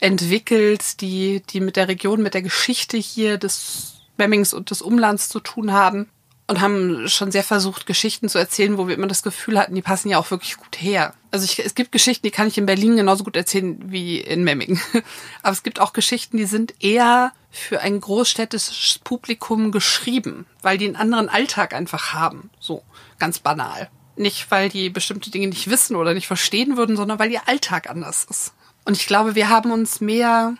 [0.00, 5.28] entwickelt, die, die mit der Region, mit der Geschichte hier des Memmings und des Umlands
[5.28, 6.08] zu tun haben
[6.50, 9.82] und haben schon sehr versucht, Geschichten zu erzählen, wo wir immer das Gefühl hatten, die
[9.82, 11.14] passen ja auch wirklich gut her.
[11.30, 14.42] Also ich, es gibt Geschichten, die kann ich in Berlin genauso gut erzählen wie in
[14.42, 14.80] Memmingen.
[15.44, 20.86] Aber es gibt auch Geschichten, die sind eher für ein großstädtisches Publikum geschrieben, weil die
[20.86, 22.50] einen anderen Alltag einfach haben.
[22.58, 22.82] So,
[23.20, 23.88] ganz banal.
[24.16, 27.88] Nicht, weil die bestimmte Dinge nicht wissen oder nicht verstehen würden, sondern weil ihr Alltag
[27.88, 28.54] anders ist.
[28.84, 30.56] Und ich glaube, wir haben uns mehr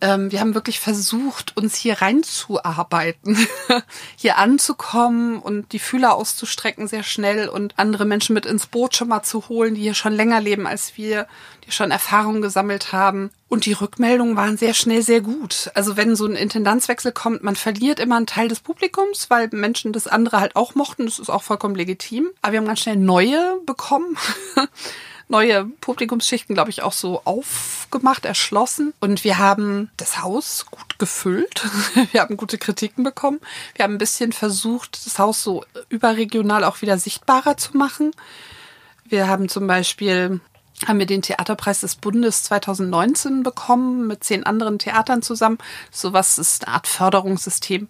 [0.00, 3.38] ähm, wir haben wirklich versucht, uns hier reinzuarbeiten,
[4.16, 9.08] hier anzukommen und die Fühler auszustrecken sehr schnell und andere Menschen mit ins Boot schon
[9.08, 11.26] mal zu holen, die hier schon länger leben als wir,
[11.64, 13.30] die schon Erfahrungen gesammelt haben.
[13.48, 15.70] Und die Rückmeldungen waren sehr schnell sehr gut.
[15.74, 19.92] Also wenn so ein Intendanzwechsel kommt, man verliert immer einen Teil des Publikums, weil Menschen
[19.92, 21.06] das andere halt auch mochten.
[21.06, 22.28] Das ist auch vollkommen legitim.
[22.42, 24.16] Aber wir haben ganz schnell neue bekommen.
[25.28, 28.94] neue Publikumsschichten, glaube ich, auch so aufgemacht, erschlossen.
[29.00, 31.64] Und wir haben das Haus gut gefüllt.
[32.12, 33.40] Wir haben gute Kritiken bekommen.
[33.74, 38.12] Wir haben ein bisschen versucht, das Haus so überregional auch wieder sichtbarer zu machen.
[39.04, 40.40] Wir haben zum Beispiel
[40.86, 45.58] haben wir den Theaterpreis des Bundes 2019 bekommen mit zehn anderen Theatern zusammen.
[45.90, 47.88] Sowas ist eine Art Förderungssystem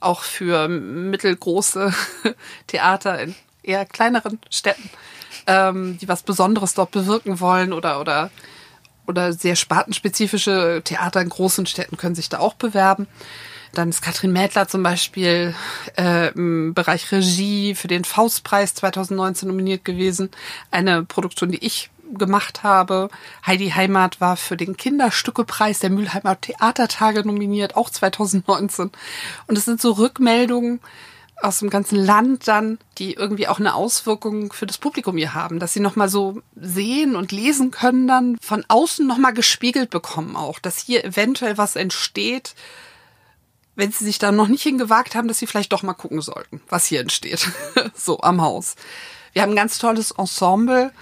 [0.00, 1.92] auch für mittelgroße
[2.66, 4.90] Theater in eher kleineren Städten
[5.46, 8.30] ähm, die was Besonderes dort bewirken wollen oder, oder,
[9.06, 13.06] oder sehr spartenspezifische Theater in großen Städten können sich da auch bewerben.
[13.72, 15.54] Dann ist Katrin Mädler zum Beispiel
[15.96, 20.30] äh, im Bereich Regie für den Faustpreis 2019 nominiert gewesen.
[20.70, 23.08] Eine Produktion, die ich gemacht habe.
[23.46, 28.90] Heidi Heimat war für den Kinderstückepreis der Mülheimer Theatertage nominiert, auch 2019.
[29.46, 30.80] Und es sind so Rückmeldungen,
[31.42, 35.58] aus dem ganzen Land dann, die irgendwie auch eine Auswirkung für das Publikum hier haben,
[35.58, 40.58] dass sie nochmal so sehen und lesen können dann, von außen nochmal gespiegelt bekommen auch,
[40.58, 42.54] dass hier eventuell was entsteht,
[43.74, 46.60] wenn sie sich da noch nicht hingewagt haben, dass sie vielleicht doch mal gucken sollten,
[46.68, 47.48] was hier entsteht,
[47.94, 48.76] so am Haus.
[49.32, 50.92] Wir haben ein ganz tolles Ensemble.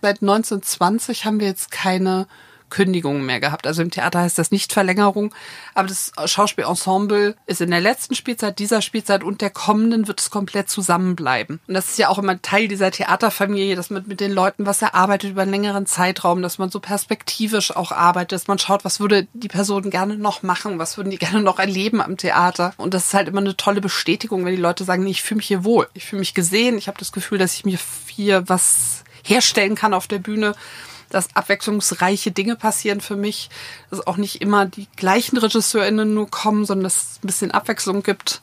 [0.00, 2.26] Seit 1920 haben wir jetzt keine
[2.70, 3.66] Kündigungen mehr gehabt.
[3.66, 5.34] Also im Theater heißt das nicht Verlängerung,
[5.74, 10.30] aber das Schauspielensemble ist in der letzten Spielzeit, dieser Spielzeit und der kommenden wird es
[10.30, 11.60] komplett zusammenbleiben.
[11.66, 14.82] Und das ist ja auch immer Teil dieser Theaterfamilie, dass man mit den Leuten was
[14.82, 19.00] erarbeitet über einen längeren Zeitraum, dass man so perspektivisch auch arbeitet, dass man schaut, was
[19.00, 22.72] würde die Person gerne noch machen, was würden die gerne noch erleben am Theater.
[22.76, 25.38] Und das ist halt immer eine tolle Bestätigung, wenn die Leute sagen, nee, ich fühle
[25.38, 27.78] mich hier wohl, ich fühle mich gesehen, ich habe das Gefühl, dass ich mir
[28.08, 30.54] hier was herstellen kann auf der Bühne
[31.10, 33.50] dass abwechslungsreiche Dinge passieren für mich,
[33.90, 38.02] dass auch nicht immer die gleichen RegisseurInnen nur kommen, sondern dass es ein bisschen Abwechslung
[38.02, 38.40] gibt.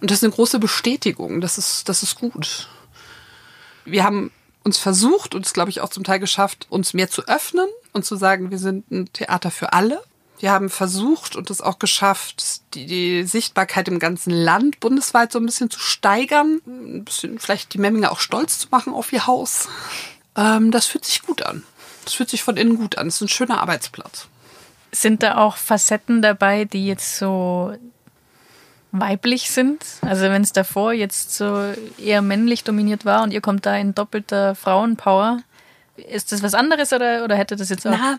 [0.00, 1.40] Und das ist eine große Bestätigung.
[1.40, 2.68] Das ist, das ist gut.
[3.84, 4.30] Wir haben
[4.64, 8.04] uns versucht und es, glaube ich, auch zum Teil geschafft, uns mehr zu öffnen und
[8.04, 10.02] zu sagen, wir sind ein Theater für alle.
[10.40, 15.40] Wir haben versucht und es auch geschafft, die, die, Sichtbarkeit im ganzen Land bundesweit so
[15.40, 19.26] ein bisschen zu steigern, ein bisschen vielleicht die Memminger auch stolz zu machen auf ihr
[19.26, 19.68] Haus.
[20.36, 21.64] Ähm, das fühlt sich gut an.
[22.04, 23.08] Das fühlt sich von innen gut an.
[23.08, 24.28] Es ist ein schöner Arbeitsplatz.
[24.92, 27.74] Sind da auch Facetten dabei, die jetzt so
[28.92, 29.84] weiblich sind?
[30.00, 31.62] Also wenn es davor jetzt so
[31.98, 35.42] eher männlich dominiert war und ihr kommt da in doppelter Frauenpower,
[35.96, 37.90] ist das was anderes oder, oder hätte das jetzt auch?
[37.90, 38.18] Na,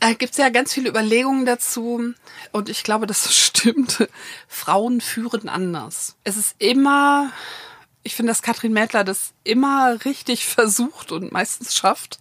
[0.00, 2.14] da gibt es ja ganz viele Überlegungen dazu
[2.52, 4.06] und ich glaube, das stimmt.
[4.48, 6.16] Frauen führen anders.
[6.24, 7.30] Es ist immer
[8.04, 12.20] ich finde, dass Katrin Mädler das immer richtig versucht und meistens schafft,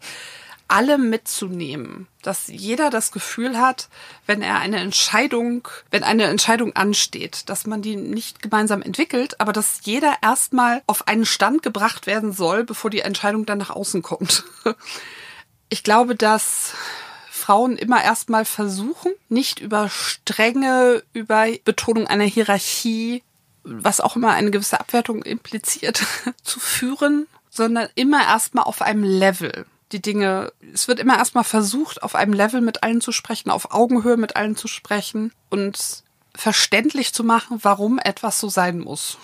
[0.67, 2.08] alle mitzunehmen.
[2.24, 3.89] Dass jeder das Gefühl hat,
[4.26, 9.54] wenn er eine Entscheidung, wenn eine Entscheidung ansteht, dass man die nicht gemeinsam entwickelt, aber
[9.54, 14.02] dass jeder erstmal auf einen Stand gebracht werden soll, bevor die Entscheidung dann nach außen
[14.02, 14.46] kommt.
[15.69, 16.74] Ich glaube, dass
[17.32, 23.24] Frauen immer erstmal versuchen, nicht über Strenge, über Betonung einer Hierarchie
[23.63, 26.04] was auch immer eine gewisse Abwertung impliziert,
[26.43, 29.65] zu führen, sondern immer erstmal auf einem Level.
[29.91, 33.71] Die Dinge, es wird immer erstmal versucht, auf einem Level mit allen zu sprechen, auf
[33.71, 36.04] Augenhöhe mit allen zu sprechen und
[36.36, 39.17] verständlich zu machen, warum etwas so sein muss.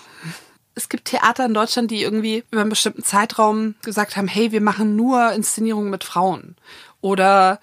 [0.76, 4.60] Es gibt Theater in Deutschland, die irgendwie über einen bestimmten Zeitraum gesagt haben, hey, wir
[4.60, 6.56] machen nur Inszenierungen mit Frauen.
[7.00, 7.58] Oder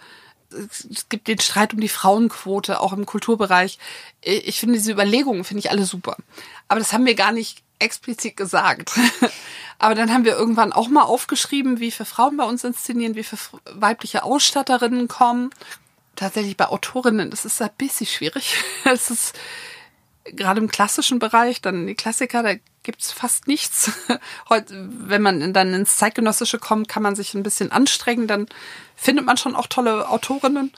[0.51, 3.79] es gibt den Streit um die Frauenquote, auch im Kulturbereich.
[4.27, 6.17] Ich finde diese Überlegungen, finde ich alle super.
[6.67, 8.91] Aber das haben wir gar nicht explizit gesagt.
[9.79, 13.23] Aber dann haben wir irgendwann auch mal aufgeschrieben, wie viele Frauen bei uns inszenieren, wie
[13.23, 15.51] viele weibliche Ausstatterinnen kommen.
[16.15, 18.57] Tatsächlich bei Autorinnen, das ist ein bisschen schwierig.
[18.83, 19.37] Es ist
[20.35, 23.91] gerade im klassischen Bereich, dann die Klassiker, da gibt's fast nichts.
[24.49, 28.47] Heute, wenn man dann ins Zeitgenössische kommt, kann man sich ein bisschen anstrengen, dann
[28.95, 30.73] findet man schon auch tolle Autorinnen.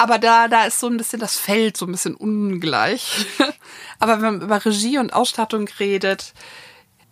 [0.00, 3.26] Aber da, da ist so ein bisschen das Feld so ein bisschen ungleich.
[3.98, 6.32] Aber wenn man über Regie und Ausstattung redet,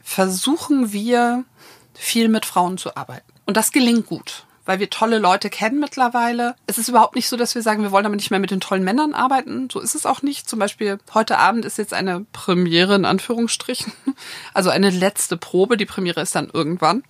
[0.03, 1.45] versuchen wir
[1.93, 3.31] viel mit Frauen zu arbeiten.
[3.45, 6.55] Und das gelingt gut weil wir tolle Leute kennen mittlerweile.
[6.67, 8.61] Es ist überhaupt nicht so, dass wir sagen, wir wollen aber nicht mehr mit den
[8.61, 9.71] tollen Männern arbeiten.
[9.73, 10.47] So ist es auch nicht.
[10.47, 13.95] Zum Beispiel heute Abend ist jetzt eine Premiere in Anführungsstrichen.
[14.53, 15.79] Also eine letzte Probe.
[15.79, 17.03] Die Premiere ist dann irgendwann.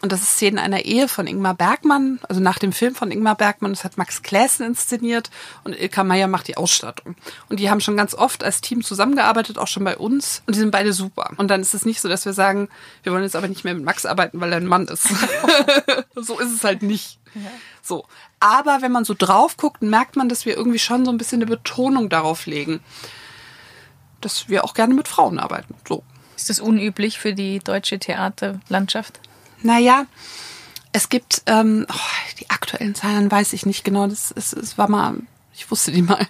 [0.00, 3.34] Und das ist Szenen einer Ehe von Ingmar Bergmann, also nach dem Film von Ingmar
[3.34, 3.72] Bergmann.
[3.72, 5.30] Das hat Max Klässen inszeniert
[5.64, 7.16] und Ilka Meyer macht die Ausstattung.
[7.48, 10.42] Und die haben schon ganz oft als Team zusammengearbeitet, auch schon bei uns.
[10.46, 11.30] Und die sind beide super.
[11.36, 12.68] Und dann ist es nicht so, dass wir sagen,
[13.02, 15.08] wir wollen jetzt aber nicht mehr mit Max arbeiten, weil er ein Mann ist.
[16.14, 17.18] so ist es halt nicht.
[17.82, 18.06] So.
[18.38, 21.42] Aber wenn man so drauf guckt, merkt man, dass wir irgendwie schon so ein bisschen
[21.42, 22.80] eine Betonung darauf legen,
[24.20, 25.74] dass wir auch gerne mit Frauen arbeiten.
[25.88, 26.04] So.
[26.36, 29.18] Ist das unüblich für die deutsche Theaterlandschaft?
[29.62, 30.06] Naja,
[30.92, 34.06] es gibt ähm, oh, die aktuellen Zahlen weiß ich nicht genau.
[34.06, 35.18] Das, es, es war mal,
[35.54, 36.26] ich wusste die mal.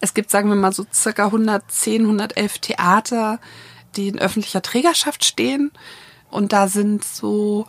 [0.00, 3.38] Es gibt, sagen wir mal, so circa 110, 111 Theater,
[3.96, 5.70] die in öffentlicher Trägerschaft stehen.
[6.30, 7.66] Und da sind so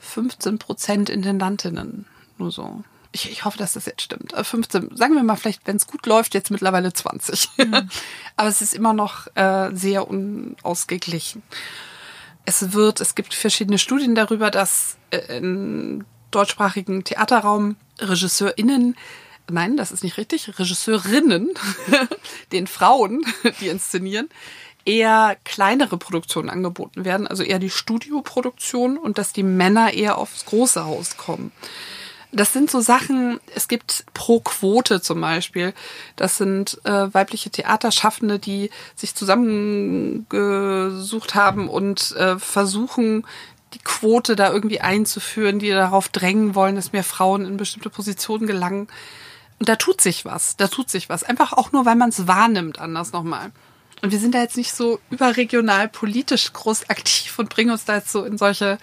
[0.00, 2.06] 15 Prozent Intendantinnen.
[2.36, 2.84] Nur so.
[3.12, 4.34] Ich, ich hoffe, dass das jetzt stimmt.
[4.36, 7.48] 15, äh, sagen wir mal vielleicht, wenn es gut läuft, jetzt mittlerweile 20.
[7.56, 7.88] Mhm.
[8.36, 11.42] Aber es ist immer noch äh, sehr unausgeglichen
[12.44, 18.96] es wird, es gibt verschiedene Studien darüber, dass äh, im deutschsprachigen Theaterraum RegisseurInnen
[19.50, 21.50] nein, das ist nicht richtig, Regisseurinnen,
[22.52, 23.24] den Frauen,
[23.60, 24.28] die inszenieren,
[24.84, 30.46] eher kleinere Produktionen angeboten werden, also eher die Studioproduktion und dass die Männer eher aufs
[30.46, 31.52] große Haus kommen.
[32.32, 35.74] Das sind so Sachen, es gibt pro Quote zum Beispiel.
[36.14, 43.26] Das sind äh, weibliche Theaterschaffende, die sich zusammengesucht haben und äh, versuchen,
[43.74, 48.46] die Quote da irgendwie einzuführen, die darauf drängen wollen, dass mehr Frauen in bestimmte Positionen
[48.46, 48.86] gelangen.
[49.58, 51.24] Und da tut sich was, da tut sich was.
[51.24, 53.50] Einfach auch nur, weil man es wahrnimmt, anders nochmal.
[54.02, 57.96] Und wir sind da jetzt nicht so überregional politisch groß aktiv und bringen uns da
[57.96, 58.78] jetzt so in solche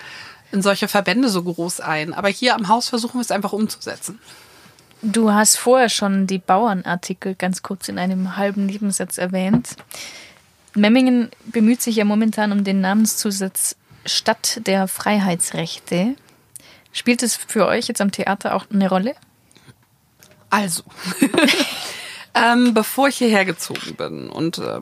[0.51, 2.13] in solche Verbände so groß ein.
[2.13, 4.19] Aber hier am Haus versuchen wir es einfach umzusetzen.
[5.01, 9.75] Du hast vorher schon die Bauernartikel ganz kurz in einem halben Nebensatz erwähnt.
[10.73, 16.15] Memmingen bemüht sich ja momentan um den Namenszusatz Stadt der Freiheitsrechte.
[16.91, 19.15] Spielt es für euch jetzt am Theater auch eine Rolle?
[20.49, 20.83] Also,
[22.33, 24.81] ähm, bevor ich hierher gezogen bin und äh,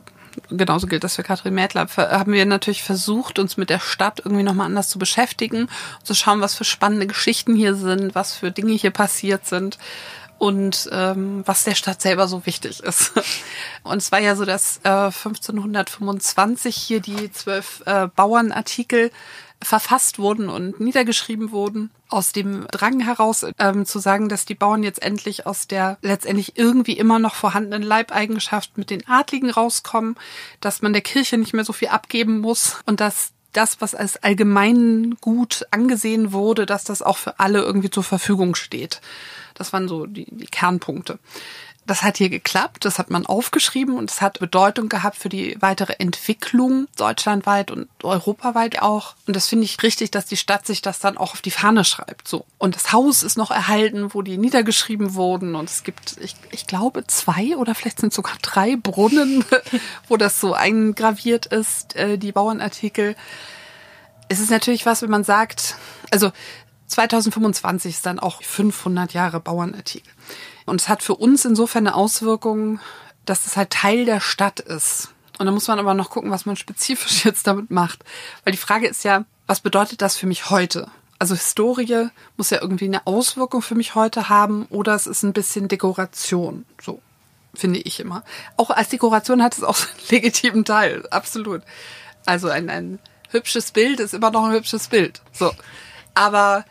[0.50, 4.42] genauso gilt das für Katrin Mädler, haben wir natürlich versucht, uns mit der Stadt irgendwie
[4.42, 5.68] nochmal anders zu beschäftigen,
[6.02, 9.78] zu schauen, was für spannende Geschichten hier sind, was für Dinge hier passiert sind
[10.38, 13.12] und ähm, was der Stadt selber so wichtig ist.
[13.82, 19.10] Und es war ja so, dass äh, 1525 hier die zwölf äh, Bauernartikel
[19.62, 24.82] verfasst wurden und niedergeschrieben wurden, aus dem Drang heraus ähm, zu sagen, dass die Bauern
[24.82, 30.16] jetzt endlich aus der letztendlich irgendwie immer noch vorhandenen Leibeigenschaft mit den Adligen rauskommen,
[30.60, 34.22] dass man der Kirche nicht mehr so viel abgeben muss und dass das, was als
[34.22, 39.00] allgemein gut angesehen wurde, dass das auch für alle irgendwie zur Verfügung steht.
[39.54, 41.18] Das waren so die, die Kernpunkte.
[41.86, 45.56] Das hat hier geklappt, das hat man aufgeschrieben und es hat Bedeutung gehabt für die
[45.60, 49.14] weitere Entwicklung deutschlandweit und europaweit auch.
[49.26, 51.84] Und das finde ich richtig, dass die Stadt sich das dann auch auf die Fahne
[51.84, 52.26] schreibt.
[52.26, 52.44] So.
[52.58, 55.54] Und das Haus ist noch erhalten, wo die niedergeschrieben wurden.
[55.54, 59.44] Und es gibt, ich, ich glaube, zwei oder vielleicht sind sogar drei Brunnen,
[60.08, 63.14] wo das so eingraviert ist, äh, die Bauernartikel.
[64.28, 65.76] Es ist natürlich was, wenn man sagt,
[66.10, 66.32] also
[66.88, 70.12] 2025 ist dann auch 500 Jahre Bauernartikel.
[70.66, 72.80] Und es hat für uns insofern eine Auswirkung,
[73.24, 75.08] dass es halt Teil der Stadt ist.
[75.38, 78.04] Und da muss man aber noch gucken, was man spezifisch jetzt damit macht.
[78.44, 80.88] Weil die Frage ist ja, was bedeutet das für mich heute?
[81.18, 85.32] Also Historie muss ja irgendwie eine Auswirkung für mich heute haben oder es ist ein
[85.32, 86.66] bisschen Dekoration.
[86.82, 87.00] So
[87.54, 88.22] finde ich immer.
[88.56, 91.62] Auch als Dekoration hat es auch einen legitimen Teil, absolut.
[92.26, 92.98] Also ein, ein
[93.30, 95.22] hübsches Bild ist immer noch ein hübsches Bild.
[95.32, 95.52] So.
[96.14, 96.64] Aber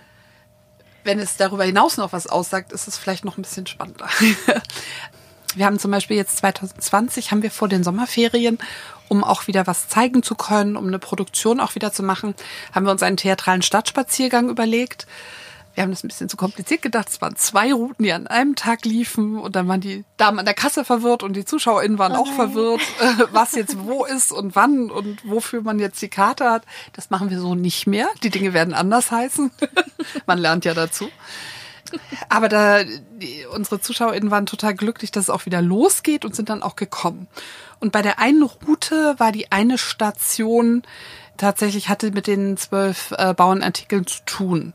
[1.06, 4.08] wenn es darüber hinaus noch was aussagt, ist es vielleicht noch ein bisschen spannender.
[5.56, 8.58] wir haben zum Beispiel jetzt 2020 haben wir vor den Sommerferien,
[9.08, 12.36] um auch wieder was zeigen zu können, um eine Produktion auch wieder zu machen,
[12.74, 15.06] haben wir uns einen theatralen Stadtspaziergang überlegt
[15.76, 17.10] wir haben das ein bisschen zu kompliziert gedacht.
[17.10, 20.46] Es waren zwei Routen, die an einem Tag liefen und dann waren die Damen an
[20.46, 24.32] der Kasse verwirrt und die ZuschauerInnen waren oh auch verwirrt, äh, was jetzt wo ist
[24.32, 26.64] und wann und wofür man jetzt die Karte hat.
[26.94, 28.08] Das machen wir so nicht mehr.
[28.24, 29.52] Die Dinge werden anders heißen.
[30.26, 31.10] man lernt ja dazu.
[32.30, 36.50] Aber da, die, unsere ZuschauerInnen waren total glücklich, dass es auch wieder losgeht und sind
[36.50, 37.28] dann auch gekommen.
[37.80, 40.84] Und bei der einen Route war die eine Station
[41.38, 44.74] tatsächlich hatte mit den zwölf äh, Bauernartikeln zu tun.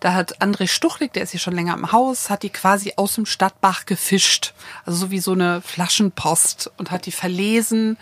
[0.00, 3.14] Da hat André Stuchlik, der ist hier schon länger im Haus, hat die quasi aus
[3.14, 4.54] dem Stadtbach gefischt.
[4.84, 7.96] Also so wie so eine Flaschenpost und hat die verlesen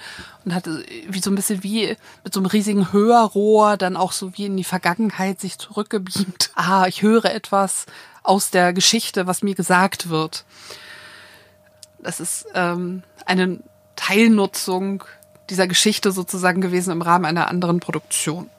[0.44, 0.68] und hat
[1.08, 4.58] wie so ein bisschen wie mit so einem riesigen Hörrohr dann auch so wie in
[4.58, 6.50] die Vergangenheit sich zurückgebeamt.
[6.58, 7.86] Ah, ich höre etwas
[8.22, 10.44] aus der Geschichte, was mir gesagt wird.
[11.98, 13.60] Das ist ähm, eine
[13.94, 15.04] Teilnutzung
[15.50, 18.50] dieser Geschichte sozusagen gewesen im Rahmen einer anderen Produktion.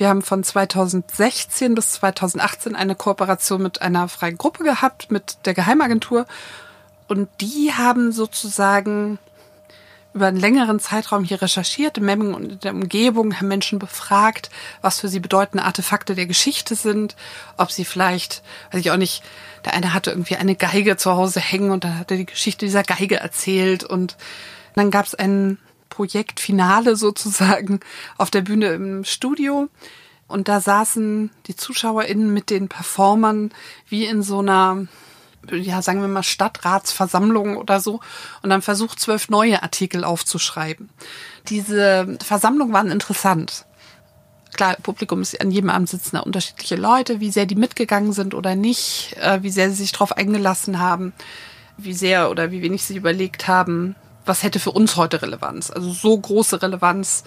[0.00, 5.52] Wir haben von 2016 bis 2018 eine Kooperation mit einer freien Gruppe gehabt, mit der
[5.52, 6.24] Geheimagentur.
[7.06, 9.18] Und die haben sozusagen
[10.14, 14.48] über einen längeren Zeitraum hier recherchiert, in Memmingen und in der Umgebung, haben Menschen befragt,
[14.80, 17.14] was für sie bedeutende Artefakte der Geschichte sind,
[17.58, 19.22] ob sie vielleicht, weiß ich auch nicht,
[19.66, 22.64] der eine hatte irgendwie eine Geige zu Hause hängen und dann hat er die Geschichte
[22.64, 24.16] dieser Geige erzählt und
[24.74, 25.58] dann gab es einen
[25.90, 27.80] Projektfinale sozusagen
[28.16, 29.68] auf der Bühne im Studio.
[30.26, 33.50] Und da saßen die ZuschauerInnen mit den Performern
[33.88, 34.86] wie in so einer,
[35.50, 38.00] ja, sagen wir mal, Stadtratsversammlung oder so
[38.42, 40.88] und dann versucht, zwölf neue Artikel aufzuschreiben.
[41.48, 43.66] Diese Versammlungen waren interessant.
[44.54, 48.34] Klar, Publikum ist an jedem Abend sitzen da unterschiedliche Leute, wie sehr die mitgegangen sind
[48.34, 51.12] oder nicht, äh, wie sehr sie sich darauf eingelassen haben,
[51.76, 53.96] wie sehr oder wie wenig sie überlegt haben,
[54.30, 55.72] was hätte für uns heute Relevanz?
[55.72, 57.24] Also so große Relevanz.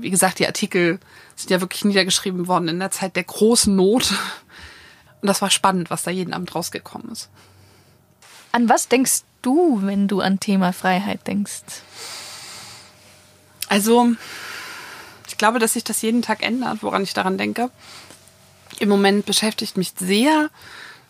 [0.00, 0.98] Wie gesagt, die Artikel
[1.34, 4.12] sind ja wirklich niedergeschrieben worden in der Zeit der großen Not.
[5.20, 7.28] Und das war spannend, was da jeden Abend rausgekommen ist.
[8.50, 11.82] An was denkst du, wenn du an Thema Freiheit denkst?
[13.68, 14.12] Also,
[15.28, 17.70] ich glaube, dass sich das jeden Tag ändert, woran ich daran denke.
[18.78, 20.48] Im Moment beschäftigt mich sehr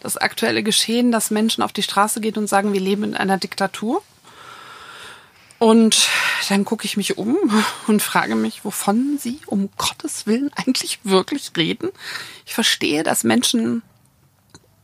[0.01, 3.39] das aktuelle Geschehen, dass Menschen auf die Straße gehen und sagen, wir leben in einer
[3.39, 4.03] Diktatur.
[5.59, 6.09] Und
[6.49, 7.37] dann gucke ich mich um
[7.87, 11.91] und frage mich, wovon sie um Gottes Willen eigentlich wirklich reden.
[12.45, 13.83] Ich verstehe, dass Menschen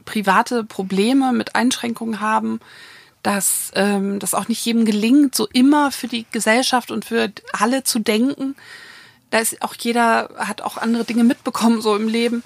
[0.04, 2.60] private Probleme mit Einschränkungen haben,
[3.22, 7.84] dass ähm, das auch nicht jedem gelingt, so immer für die Gesellschaft und für alle
[7.84, 8.56] zu denken.
[9.30, 12.42] Da ist auch jeder hat auch andere Dinge mitbekommen so im Leben.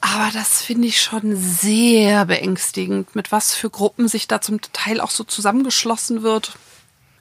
[0.00, 5.00] Aber das finde ich schon sehr beängstigend, mit was für Gruppen sich da zum Teil
[5.00, 6.54] auch so zusammengeschlossen wird.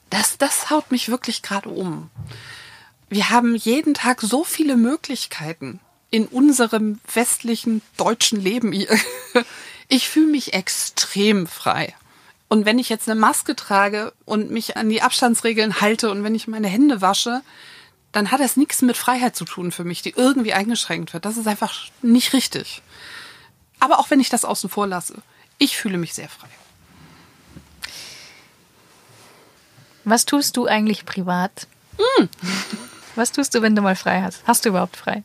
[0.10, 2.10] Das, das haut mich wirklich gerade um.
[3.10, 5.80] Wir haben jeden Tag so viele Möglichkeiten
[6.12, 8.74] in unserem westlichen deutschen Leben.
[9.92, 11.96] Ich fühle mich extrem frei.
[12.48, 16.36] Und wenn ich jetzt eine Maske trage und mich an die Abstandsregeln halte und wenn
[16.36, 17.42] ich meine Hände wasche,
[18.12, 21.26] dann hat das nichts mit Freiheit zu tun für mich, die irgendwie eingeschränkt wird.
[21.26, 22.84] Das ist einfach nicht richtig.
[23.80, 25.16] Aber auch wenn ich das außen vor lasse,
[25.58, 26.50] ich fühle mich sehr frei.
[30.10, 31.68] Was tust du eigentlich privat?
[31.98, 32.26] Mm.
[33.16, 34.42] Was tust du, wenn du mal frei hast?
[34.46, 35.24] Hast du überhaupt frei?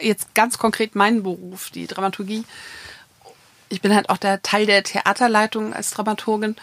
[0.00, 2.44] Jetzt ganz konkret meinen Beruf, die Dramaturgie.
[3.68, 6.56] Ich bin halt auch der Teil der Theaterleitung als Dramaturgin.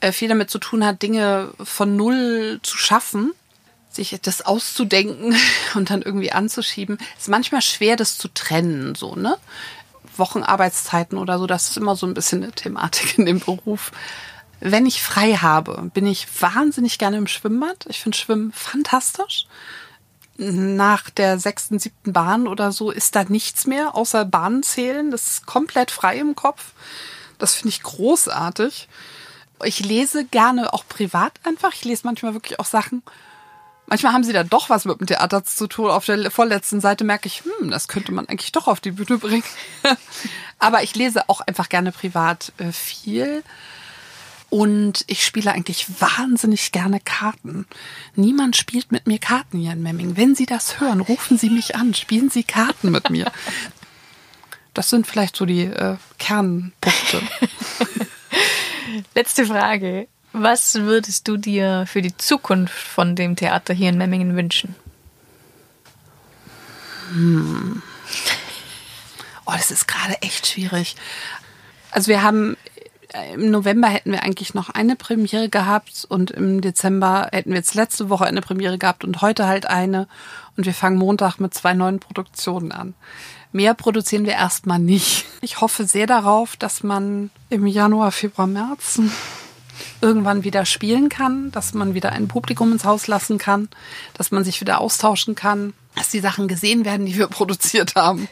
[0.00, 3.32] Äh, viel damit zu tun hat, Dinge von Null zu schaffen
[3.96, 5.34] sich das auszudenken
[5.74, 9.38] und dann irgendwie anzuschieben, ist manchmal schwer, das zu trennen, so, ne?
[10.18, 13.90] Wochenarbeitszeiten oder so, das ist immer so ein bisschen eine Thematik in dem Beruf.
[14.60, 17.86] Wenn ich frei habe, bin ich wahnsinnig gerne im Schwimmbad.
[17.88, 19.46] Ich finde Schwimmen fantastisch.
[20.38, 25.10] Nach der sechsten, siebten Bahn oder so ist da nichts mehr außer Bahnen zählen.
[25.10, 26.72] Das ist komplett frei im Kopf.
[27.38, 28.88] Das finde ich großartig.
[29.64, 31.72] Ich lese gerne auch privat einfach.
[31.72, 33.02] Ich lese manchmal wirklich auch Sachen,
[33.86, 35.90] Manchmal haben sie da doch was mit dem Theater zu tun.
[35.90, 39.18] Auf der vorletzten Seite merke ich, hm, das könnte man eigentlich doch auf die Bühne
[39.18, 39.44] bringen.
[40.58, 43.44] Aber ich lese auch einfach gerne privat äh, viel.
[44.56, 47.66] Und ich spiele eigentlich wahnsinnig gerne Karten.
[48.14, 50.16] Niemand spielt mit mir Karten hier in Memming.
[50.16, 53.30] Wenn Sie das hören, rufen Sie mich an, spielen Sie Karten mit mir.
[54.72, 57.20] Das sind vielleicht so die äh, Kernpunkte.
[59.14, 60.08] Letzte Frage.
[60.32, 64.74] Was würdest du dir für die Zukunft von dem Theater hier in Memmingen wünschen?
[67.12, 67.82] Hm.
[69.44, 70.96] Oh, das ist gerade echt schwierig.
[71.90, 72.56] Also wir haben
[73.34, 77.74] im November hätten wir eigentlich noch eine Premiere gehabt und im Dezember hätten wir jetzt
[77.74, 80.08] letzte Woche eine Premiere gehabt und heute halt eine
[80.56, 82.94] und wir fangen Montag mit zwei neuen Produktionen an.
[83.52, 85.24] Mehr produzieren wir erstmal nicht.
[85.40, 89.00] Ich hoffe sehr darauf, dass man im Januar, Februar, März
[90.00, 93.68] irgendwann wieder spielen kann, dass man wieder ein Publikum ins Haus lassen kann,
[94.14, 98.28] dass man sich wieder austauschen kann, dass die Sachen gesehen werden, die wir produziert haben.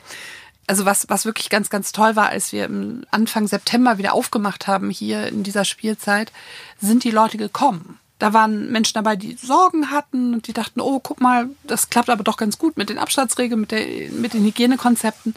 [0.66, 4.66] Also was, was wirklich ganz, ganz toll war, als wir im Anfang September wieder aufgemacht
[4.66, 6.32] haben hier in dieser Spielzeit,
[6.80, 7.98] sind die Leute gekommen.
[8.18, 12.08] Da waren Menschen dabei, die Sorgen hatten und die dachten, oh, guck mal, das klappt
[12.08, 15.34] aber doch ganz gut mit den Abstandsregeln, mit, der, mit den Hygienekonzepten.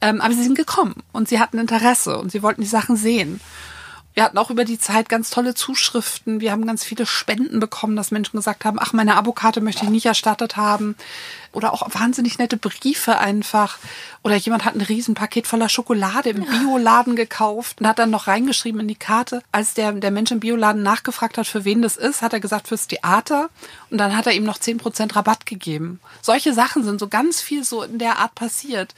[0.00, 3.40] Ähm, aber sie sind gekommen und sie hatten Interesse und sie wollten die Sachen sehen.
[4.18, 6.40] Wir hatten auch über die Zeit ganz tolle Zuschriften.
[6.40, 9.90] Wir haben ganz viele Spenden bekommen, dass Menschen gesagt haben, ach, meine Abokarte möchte ich
[9.90, 10.96] nicht erstattet haben.
[11.52, 13.78] Oder auch wahnsinnig nette Briefe einfach.
[14.24, 18.80] Oder jemand hat ein Riesenpaket voller Schokolade im Bioladen gekauft und hat dann noch reingeschrieben
[18.80, 19.40] in die Karte.
[19.52, 22.66] Als der, der Mensch im Bioladen nachgefragt hat, für wen das ist, hat er gesagt,
[22.66, 23.50] fürs Theater.
[23.88, 26.00] Und dann hat er ihm noch zehn Prozent Rabatt gegeben.
[26.22, 28.96] Solche Sachen sind so ganz viel so in der Art passiert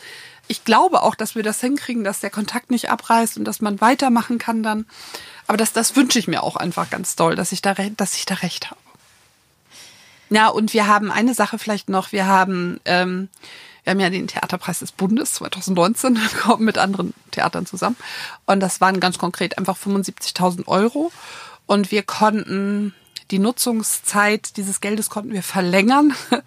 [0.51, 3.80] ich glaube auch, dass wir das hinkriegen, dass der Kontakt nicht abreißt und dass man
[3.80, 4.84] weitermachen kann dann.
[5.46, 8.26] Aber das, das wünsche ich mir auch einfach ganz doll, dass ich da, dass ich
[8.26, 8.80] da recht habe.
[10.28, 12.11] Ja, und wir haben eine Sache vielleicht noch.
[12.11, 13.28] Wir haben, ähm,
[13.84, 17.96] wir haben ja den Theaterpreis des Bundes 2019 bekommen mit anderen Theatern zusammen.
[18.44, 21.12] Und das waren ganz konkret einfach 75.000 Euro.
[21.66, 22.92] Und wir konnten
[23.30, 26.12] die Nutzungszeit dieses Geldes konnten wir verlängern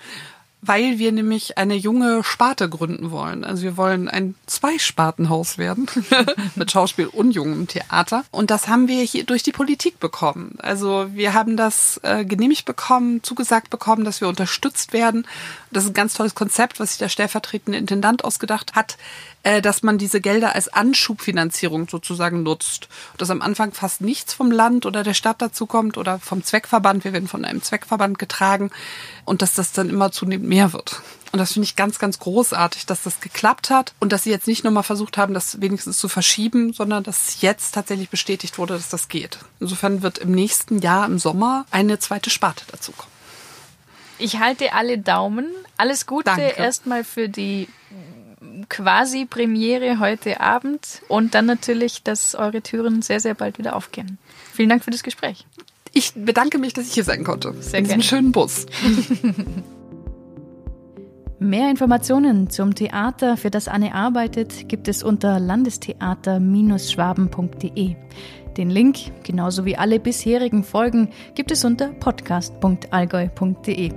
[0.66, 3.44] weil wir nämlich eine junge Sparte gründen wollen.
[3.44, 5.88] Also wir wollen ein Zweispartenhaus werden
[6.56, 8.24] mit Schauspiel und jungem Theater.
[8.32, 10.56] Und das haben wir hier durch die Politik bekommen.
[10.60, 15.28] Also wir haben das äh, genehmigt bekommen, zugesagt bekommen, dass wir unterstützt werden.
[15.72, 18.98] Das ist ein ganz tolles Konzept, was sich der stellvertretende Intendant ausgedacht hat
[19.44, 22.88] äh, dass man diese Gelder als Anschubfinanzierung sozusagen nutzt.
[23.18, 27.04] Dass am Anfang fast nichts vom Land oder der Stadt dazu kommt oder vom Zweckverband.
[27.04, 28.72] Wir werden von einem Zweckverband getragen
[29.26, 31.02] und dass das dann immer zunehmend mehr wird.
[31.34, 34.48] Und das finde ich ganz, ganz großartig, dass das geklappt hat und dass sie jetzt
[34.48, 38.90] nicht nochmal versucht haben, das wenigstens zu verschieben, sondern dass jetzt tatsächlich bestätigt wurde, dass
[38.90, 39.40] das geht.
[39.60, 43.12] Insofern wird im nächsten Jahr im Sommer eine zweite Sparte dazukommen.
[44.20, 45.48] Ich halte alle Daumen.
[45.76, 46.50] Alles Gute Danke.
[46.50, 47.68] erstmal für die
[48.70, 54.18] quasi Premiere heute Abend und dann natürlich, dass eure Türen sehr, sehr bald wieder aufgehen.
[54.54, 55.46] Vielen Dank für das Gespräch.
[55.92, 57.54] Ich bedanke mich, dass ich hier sein konnte.
[57.62, 58.04] Sehr gerne.
[58.04, 58.66] schönen Bus.
[61.40, 67.96] Mehr Informationen zum Theater, für das Anne arbeitet, gibt es unter landestheater-schwaben.de.
[68.56, 73.92] Den Link, genauso wie alle bisherigen Folgen, gibt es unter podcast.allgäu.de.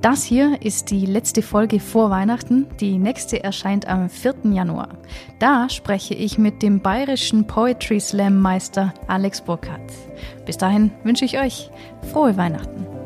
[0.00, 2.66] Das hier ist die letzte Folge vor Weihnachten.
[2.78, 4.34] Die nächste erscheint am 4.
[4.52, 4.90] Januar.
[5.40, 9.92] Da spreche ich mit dem bayerischen Poetry Slam Meister Alex Burkhardt.
[10.46, 11.68] Bis dahin wünsche ich euch
[12.12, 12.97] frohe Weihnachten.